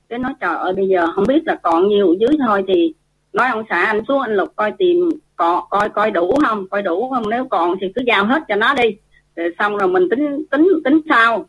Cái 0.09 0.19
nói 0.19 0.33
trời 0.41 0.57
ơi 0.57 0.73
bây 0.73 0.89
giờ 0.89 1.07
không 1.15 1.25
biết 1.29 1.43
là 1.47 1.55
còn 1.55 1.89
nhiều 1.89 2.15
dưới 2.21 2.37
thôi 2.47 2.65
thì 2.69 2.95
nói 3.33 3.49
ông 3.49 3.65
xã 3.71 3.85
anh 3.85 4.03
xuống 4.09 4.21
anh 4.21 4.37
lục 4.37 4.49
coi 4.57 4.73
tìm 4.79 5.11
coi 5.37 5.61
coi 5.71 5.89
coi 5.89 6.11
đủ 6.11 6.39
không? 6.45 6.69
Coi 6.69 6.83
đủ 6.83 7.11
không? 7.11 7.31
Nếu 7.31 7.45
còn 7.51 7.75
thì 7.81 7.87
cứ 7.95 8.03
giao 8.07 8.25
hết 8.25 8.43
cho 8.49 8.57
nó 8.57 8.75
đi. 8.75 8.97
Rồi 9.37 9.55
xong 9.59 9.77
rồi 9.77 9.89
mình 9.89 10.09
tính 10.09 10.45
tính 10.51 10.69
tính 10.85 11.01
sau. 11.09 11.47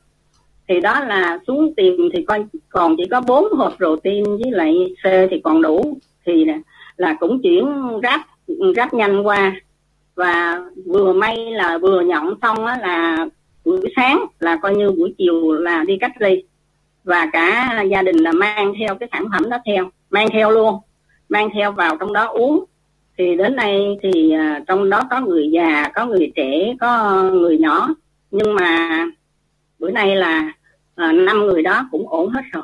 Thì 0.68 0.82
đó 0.82 1.00
là 1.00 1.39
xuống 1.48 1.74
tìm 1.76 2.10
thì 2.13 2.26
coi 2.26 2.46
còn 2.70 2.96
chỉ 2.98 3.04
có 3.12 3.22
bốn 3.22 3.54
hộp 3.54 3.74
protein 3.78 4.24
với 4.24 4.52
lại 4.52 4.96
C 5.04 5.06
thì 5.32 5.42
còn 5.44 5.62
đủ. 5.62 5.98
Thì 6.26 6.46
nè 6.46 6.60
là 7.00 7.16
cũng 7.20 7.42
chuyển 7.42 7.66
ráp 8.04 8.22
ráp 8.76 8.94
nhanh 8.94 9.28
qua. 9.28 9.56
Và 10.16 10.60
vừa 10.86 11.14
may 11.14 11.52
là 11.52 11.78
vừa 11.78 12.02
nhận 12.02 12.34
xong 12.42 12.66
á 12.66 12.78
là 12.82 13.28
buổi 13.66 13.94
sáng 13.96 14.26
là 14.40 14.60
coi 14.62 14.76
như 14.76 14.92
buổi 14.92 15.14
chiều 15.18 15.52
là 15.52 15.84
đi 15.84 15.98
cách 15.98 16.22
ly. 16.22 16.44
Và 17.04 17.30
cả 17.34 17.82
gia 17.92 18.02
đình 18.02 18.18
là 18.18 18.32
mang 18.32 18.74
theo 18.80 18.96
cái 18.96 19.10
sản 19.12 19.26
phẩm 19.34 19.50
đó 19.50 19.58
theo 19.66 19.90
mang 20.10 20.28
theo 20.34 20.52
luôn 20.52 20.76
mang 21.30 21.50
theo 21.54 21.72
vào 21.72 21.98
trong 21.98 22.14
đó 22.14 22.26
uống. 22.26 22.66
Thì 23.18 23.36
đến 23.36 23.56
nay 23.56 23.98
thì 24.04 24.34
uh, 24.36 24.68
trong 24.68 24.90
đó 24.90 25.02
có 25.10 25.20
người 25.22 25.50
già 25.52 25.92
có 25.96 26.06
người 26.06 26.32
trẻ 26.36 26.76
có 26.80 27.24
người 27.24 27.58
nhỏ. 27.58 27.88
Nhưng 28.32 28.56
mà 28.56 29.06
bữa 29.80 29.92
nay 29.92 30.16
là 30.16 30.54
à, 30.96 31.12
năm 31.12 31.40
người 31.40 31.64
đó 31.64 31.88
cũng 31.92 32.10
ổn 32.10 32.30
hết 32.30 32.42
rồi 32.52 32.64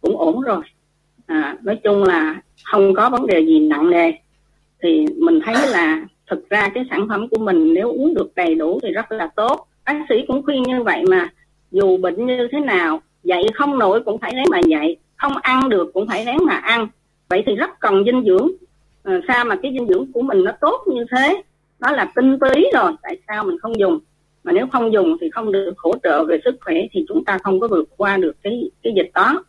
cũng 0.00 0.18
ổn 0.18 0.40
rồi. 0.40 0.62
À, 1.26 1.56
nói 1.62 1.76
chung 1.84 2.02
là 2.02 2.36
không 2.64 2.94
có 2.94 3.10
vấn 3.10 3.26
đề 3.26 3.40
gì 3.40 3.60
nặng 3.60 3.90
nề 3.90 4.12
thì 4.82 5.06
mình 5.16 5.40
thấy 5.44 5.54
là 5.70 6.06
thực 6.30 6.48
ra 6.50 6.68
cái 6.74 6.84
sản 6.90 7.08
phẩm 7.08 7.28
của 7.28 7.38
mình 7.38 7.74
nếu 7.74 7.90
uống 7.90 8.14
được 8.14 8.34
đầy 8.36 8.54
đủ 8.54 8.80
thì 8.82 8.90
rất 8.90 9.12
là 9.12 9.28
tốt. 9.36 9.66
Bác 9.86 10.04
sĩ 10.08 10.14
cũng 10.28 10.42
khuyên 10.42 10.62
như 10.62 10.82
vậy 10.82 11.02
mà 11.08 11.28
dù 11.70 11.96
bệnh 11.96 12.26
như 12.26 12.48
thế 12.52 12.60
nào 12.60 13.00
dậy 13.24 13.46
không 13.54 13.78
nổi 13.78 14.02
cũng 14.04 14.18
phải 14.18 14.32
ráng 14.36 14.46
mà 14.50 14.60
dậy 14.66 14.96
không 15.16 15.32
ăn 15.42 15.68
được 15.68 15.90
cũng 15.94 16.08
phải 16.08 16.24
ráng 16.24 16.38
mà 16.46 16.54
ăn. 16.54 16.88
Vậy 17.28 17.42
thì 17.46 17.54
rất 17.54 17.80
cần 17.80 18.04
dinh 18.04 18.24
dưỡng. 18.24 18.48
À, 19.02 19.20
sao 19.28 19.44
mà 19.44 19.56
cái 19.62 19.72
dinh 19.72 19.86
dưỡng 19.86 20.12
của 20.12 20.22
mình 20.22 20.44
nó 20.44 20.52
tốt 20.60 20.84
như 20.86 21.04
thế? 21.10 21.42
Đó 21.78 21.90
là 21.90 22.12
tinh 22.14 22.38
túy 22.38 22.66
rồi 22.74 22.92
tại 23.02 23.18
sao 23.28 23.44
mình 23.44 23.58
không 23.58 23.78
dùng? 23.78 23.98
Mà 24.44 24.52
nếu 24.52 24.66
không 24.72 24.92
dùng 24.92 25.16
thì 25.20 25.30
không 25.30 25.52
được 25.52 25.74
hỗ 25.78 25.92
trợ 26.02 26.24
về 26.24 26.40
sức 26.44 26.56
khỏe 26.60 26.74
thì 26.92 27.04
chúng 27.08 27.24
ta 27.24 27.38
không 27.42 27.60
có 27.60 27.68
vượt 27.68 27.88
qua 27.96 28.16
được 28.16 28.36
cái 28.42 28.70
cái 28.82 28.92
dịch 28.96 29.10
đó 29.14 29.44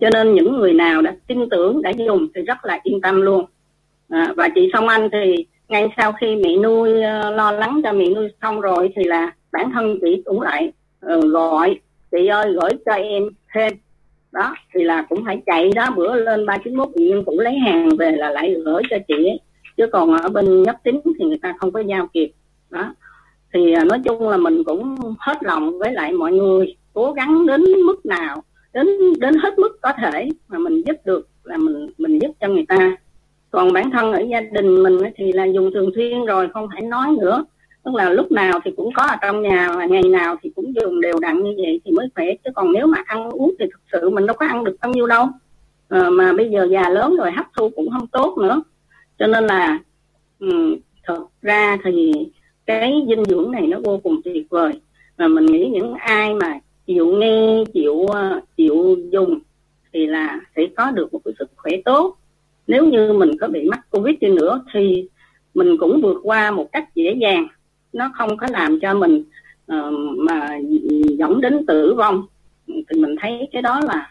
cho 0.00 0.10
nên 0.10 0.34
những 0.34 0.52
người 0.52 0.74
nào 0.74 1.02
đã 1.02 1.16
tin 1.26 1.48
tưởng 1.50 1.82
đã 1.82 1.90
dùng 1.90 2.28
thì 2.34 2.42
rất 2.42 2.64
là 2.64 2.80
yên 2.82 3.00
tâm 3.00 3.22
luôn. 3.22 3.44
À, 4.08 4.32
và 4.36 4.48
chị 4.54 4.70
Song 4.72 4.88
Anh 4.88 5.08
thì 5.12 5.46
ngay 5.68 5.88
sau 5.96 6.12
khi 6.12 6.36
mẹ 6.36 6.56
nuôi 6.56 6.90
uh, 6.90 7.34
lo 7.34 7.52
lắng 7.52 7.80
cho 7.84 7.92
mẹ 7.92 8.08
nuôi 8.08 8.28
xong 8.42 8.60
rồi 8.60 8.90
thì 8.96 9.04
là 9.04 9.32
bản 9.52 9.70
thân 9.72 9.98
chị 10.00 10.22
cũng 10.24 10.40
lại 10.40 10.72
uh, 11.06 11.24
gọi 11.24 11.80
chị 12.10 12.26
ơi 12.26 12.52
gửi 12.52 12.70
cho 12.86 12.92
em 12.92 13.22
thêm. 13.54 13.72
Đó 14.32 14.54
thì 14.74 14.84
là 14.84 15.06
cũng 15.08 15.24
phải 15.24 15.42
chạy 15.46 15.70
đó 15.74 15.90
bữa 15.96 16.14
lên 16.14 16.46
ba 16.46 16.58
chín 16.64 16.74
mốt 16.74 16.88
bệnh 16.96 17.24
cũng 17.24 17.38
lấy 17.38 17.58
hàng 17.58 17.88
về 17.98 18.12
là 18.12 18.30
lại 18.30 18.54
gửi 18.64 18.82
cho 18.90 18.96
chị 19.08 19.14
ấy. 19.14 19.40
chứ 19.76 19.86
còn 19.92 20.16
ở 20.16 20.28
bên 20.28 20.62
nhấp 20.62 20.76
tính 20.84 21.00
thì 21.18 21.24
người 21.24 21.38
ta 21.42 21.54
không 21.58 21.72
có 21.72 21.80
giao 21.80 22.06
kịp. 22.12 22.30
Đó 22.70 22.94
thì 23.54 23.74
uh, 23.76 23.86
nói 23.86 24.00
chung 24.04 24.28
là 24.28 24.36
mình 24.36 24.64
cũng 24.64 24.96
hết 25.18 25.38
lòng 25.42 25.78
với 25.78 25.92
lại 25.92 26.12
mọi 26.12 26.32
người 26.32 26.76
cố 26.94 27.12
gắng 27.12 27.46
đến 27.46 27.62
mức 27.86 28.06
nào 28.06 28.42
đến 28.72 28.86
đến 29.20 29.34
hết 29.34 29.58
mức 29.58 29.78
có 29.82 29.92
thể 30.02 30.28
mà 30.48 30.58
mình 30.58 30.82
giúp 30.86 30.96
được 31.04 31.28
là 31.44 31.56
mình 31.56 31.90
mình 31.98 32.18
giúp 32.22 32.30
cho 32.40 32.48
người 32.48 32.64
ta. 32.68 32.96
Còn 33.50 33.72
bản 33.72 33.90
thân 33.90 34.12
ở 34.12 34.20
gia 34.20 34.40
đình 34.40 34.82
mình 34.82 34.98
thì 35.16 35.32
là 35.32 35.44
dùng 35.44 35.70
thường 35.74 35.90
xuyên 35.94 36.24
rồi 36.24 36.48
không 36.54 36.68
phải 36.72 36.82
nói 36.82 37.16
nữa. 37.20 37.44
Tức 37.84 37.94
là 37.94 38.10
lúc 38.10 38.32
nào 38.32 38.60
thì 38.64 38.70
cũng 38.76 38.92
có 38.94 39.02
ở 39.02 39.16
trong 39.22 39.42
nhà 39.42 39.72
và 39.76 39.86
ngày 39.86 40.02
nào 40.02 40.36
thì 40.42 40.50
cũng 40.56 40.74
dùng 40.74 41.00
đều 41.00 41.18
đặn 41.20 41.42
như 41.42 41.54
vậy 41.56 41.80
thì 41.84 41.90
mới 41.92 42.08
khỏe. 42.14 42.26
Chứ 42.44 42.50
còn 42.54 42.72
nếu 42.72 42.86
mà 42.86 43.02
ăn 43.06 43.30
uống 43.30 43.54
thì 43.58 43.64
thực 43.72 43.80
sự 43.92 44.10
mình 44.10 44.26
đâu 44.26 44.36
có 44.36 44.46
ăn 44.46 44.64
được 44.64 44.76
bao 44.82 44.92
nhiêu 44.92 45.06
đâu. 45.06 45.26
À, 45.88 46.10
mà 46.10 46.32
bây 46.32 46.50
giờ 46.50 46.68
già 46.70 46.88
lớn 46.88 47.16
rồi 47.16 47.30
hấp 47.32 47.46
thu 47.56 47.70
cũng 47.76 47.90
không 47.90 48.06
tốt 48.06 48.38
nữa. 48.38 48.62
Cho 49.18 49.26
nên 49.26 49.46
là 49.46 49.78
um, 50.40 50.76
thật 51.04 51.24
ra 51.42 51.78
thì 51.84 52.12
cái 52.66 53.04
dinh 53.08 53.24
dưỡng 53.24 53.50
này 53.50 53.66
nó 53.66 53.78
vô 53.84 54.00
cùng 54.02 54.22
tuyệt 54.24 54.46
vời. 54.50 54.72
Và 55.16 55.28
mình 55.28 55.46
nghĩ 55.46 55.70
những 55.72 55.94
ai 55.94 56.34
mà 56.34 56.58
chịu 56.88 57.06
nghe 57.06 57.64
chịu 57.74 58.06
ờ, 58.06 58.40
chịu 58.56 58.96
dùng 59.12 59.40
thì 59.92 60.06
là 60.06 60.40
sẽ 60.56 60.62
có 60.76 60.90
được 60.90 61.12
một 61.12 61.20
cái 61.24 61.34
sức 61.38 61.50
khỏe 61.56 61.72
tốt. 61.84 62.16
Nếu 62.66 62.86
như 62.86 63.12
mình 63.12 63.30
có 63.40 63.48
bị 63.48 63.68
mắc 63.68 63.80
covid 63.90 64.14
đi 64.20 64.28
nữa 64.28 64.64
thì 64.72 65.08
mình 65.54 65.76
cũng 65.78 66.00
vượt 66.02 66.20
qua 66.22 66.50
một 66.50 66.72
cách 66.72 66.94
dễ 66.94 67.14
dàng. 67.20 67.46
Nó 67.92 68.10
không 68.14 68.36
có 68.36 68.46
làm 68.50 68.80
cho 68.80 68.94
mình 68.94 69.24
uh, 69.72 69.94
mà 70.18 70.58
dẫn 71.18 71.40
đến 71.40 71.66
tử 71.66 71.94
vong. 71.94 72.26
Thì 72.66 73.00
mình 73.00 73.16
thấy 73.20 73.48
cái 73.52 73.62
đó 73.62 73.80
là 73.80 74.10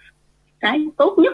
cái 0.59 0.87
tốt 0.97 1.15
nhất. 1.17 1.33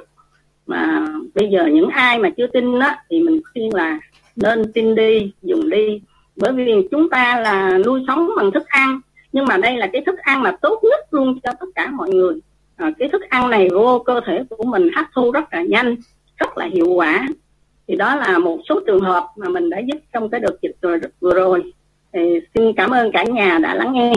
Mà 0.68 1.08
bây 1.36 1.50
giờ 1.50 1.66
những 1.66 1.90
ai 1.90 2.20
mà 2.20 2.30
chưa 2.38 2.48
tin 2.48 2.80
đó 2.80 2.96
thì 3.10 3.22
mình 3.22 3.42
khuyên 3.54 3.74
là 3.74 4.00
nên 4.36 4.72
tin 4.74 4.96
đi 4.96 5.32
dùng 5.42 5.70
đi. 5.70 6.02
Bởi 6.36 6.54
vì 6.54 6.88
chúng 6.92 7.10
ta 7.10 7.40
là 7.40 7.78
nuôi 7.86 8.04
sống 8.08 8.30
bằng 8.38 8.52
thức 8.52 8.64
ăn 8.68 9.02
nhưng 9.34 9.46
mà 9.46 9.58
đây 9.58 9.78
là 9.78 9.88
cái 9.94 10.04
thức 10.06 10.18
ăn 10.18 10.44
mà 10.44 10.52
tốt 10.62 10.80
nhất 10.84 11.14
luôn 11.14 11.40
cho 11.44 11.52
tất 11.60 11.66
cả 11.76 11.88
mọi 11.92 12.10
người. 12.10 12.36
À, 12.76 12.92
cái 13.00 13.10
thức 13.10 13.22
ăn 13.30 13.50
này 13.50 13.70
vô 13.70 14.04
cơ 14.06 14.22
thể 14.26 14.44
của 14.50 14.64
mình 14.64 14.90
hấp 14.96 15.06
thu 15.16 15.32
rất 15.32 15.54
là 15.54 15.62
nhanh 15.62 15.96
rất 16.38 16.58
là 16.58 16.66
hiệu 16.66 16.90
quả. 16.90 17.28
Thì 17.88 17.96
đó 17.96 18.16
là 18.16 18.38
một 18.38 18.60
số 18.70 18.80
trường 18.88 19.00
hợp 19.00 19.28
mà 19.36 19.50
mình 19.50 19.70
đã 19.70 19.80
giúp 19.80 20.00
trong 20.14 20.30
cái 20.30 20.40
đợt 20.40 20.58
dịch 20.62 20.76
vừa 21.20 21.34
rồi. 21.34 21.74
Thì 22.14 22.40
xin 22.54 22.74
cảm 22.74 22.92
ơn 22.92 23.12
cả 23.12 23.24
nhà 23.24 23.60
đã 23.64 23.76
lắng 23.76 23.94
nghe. 23.94 24.12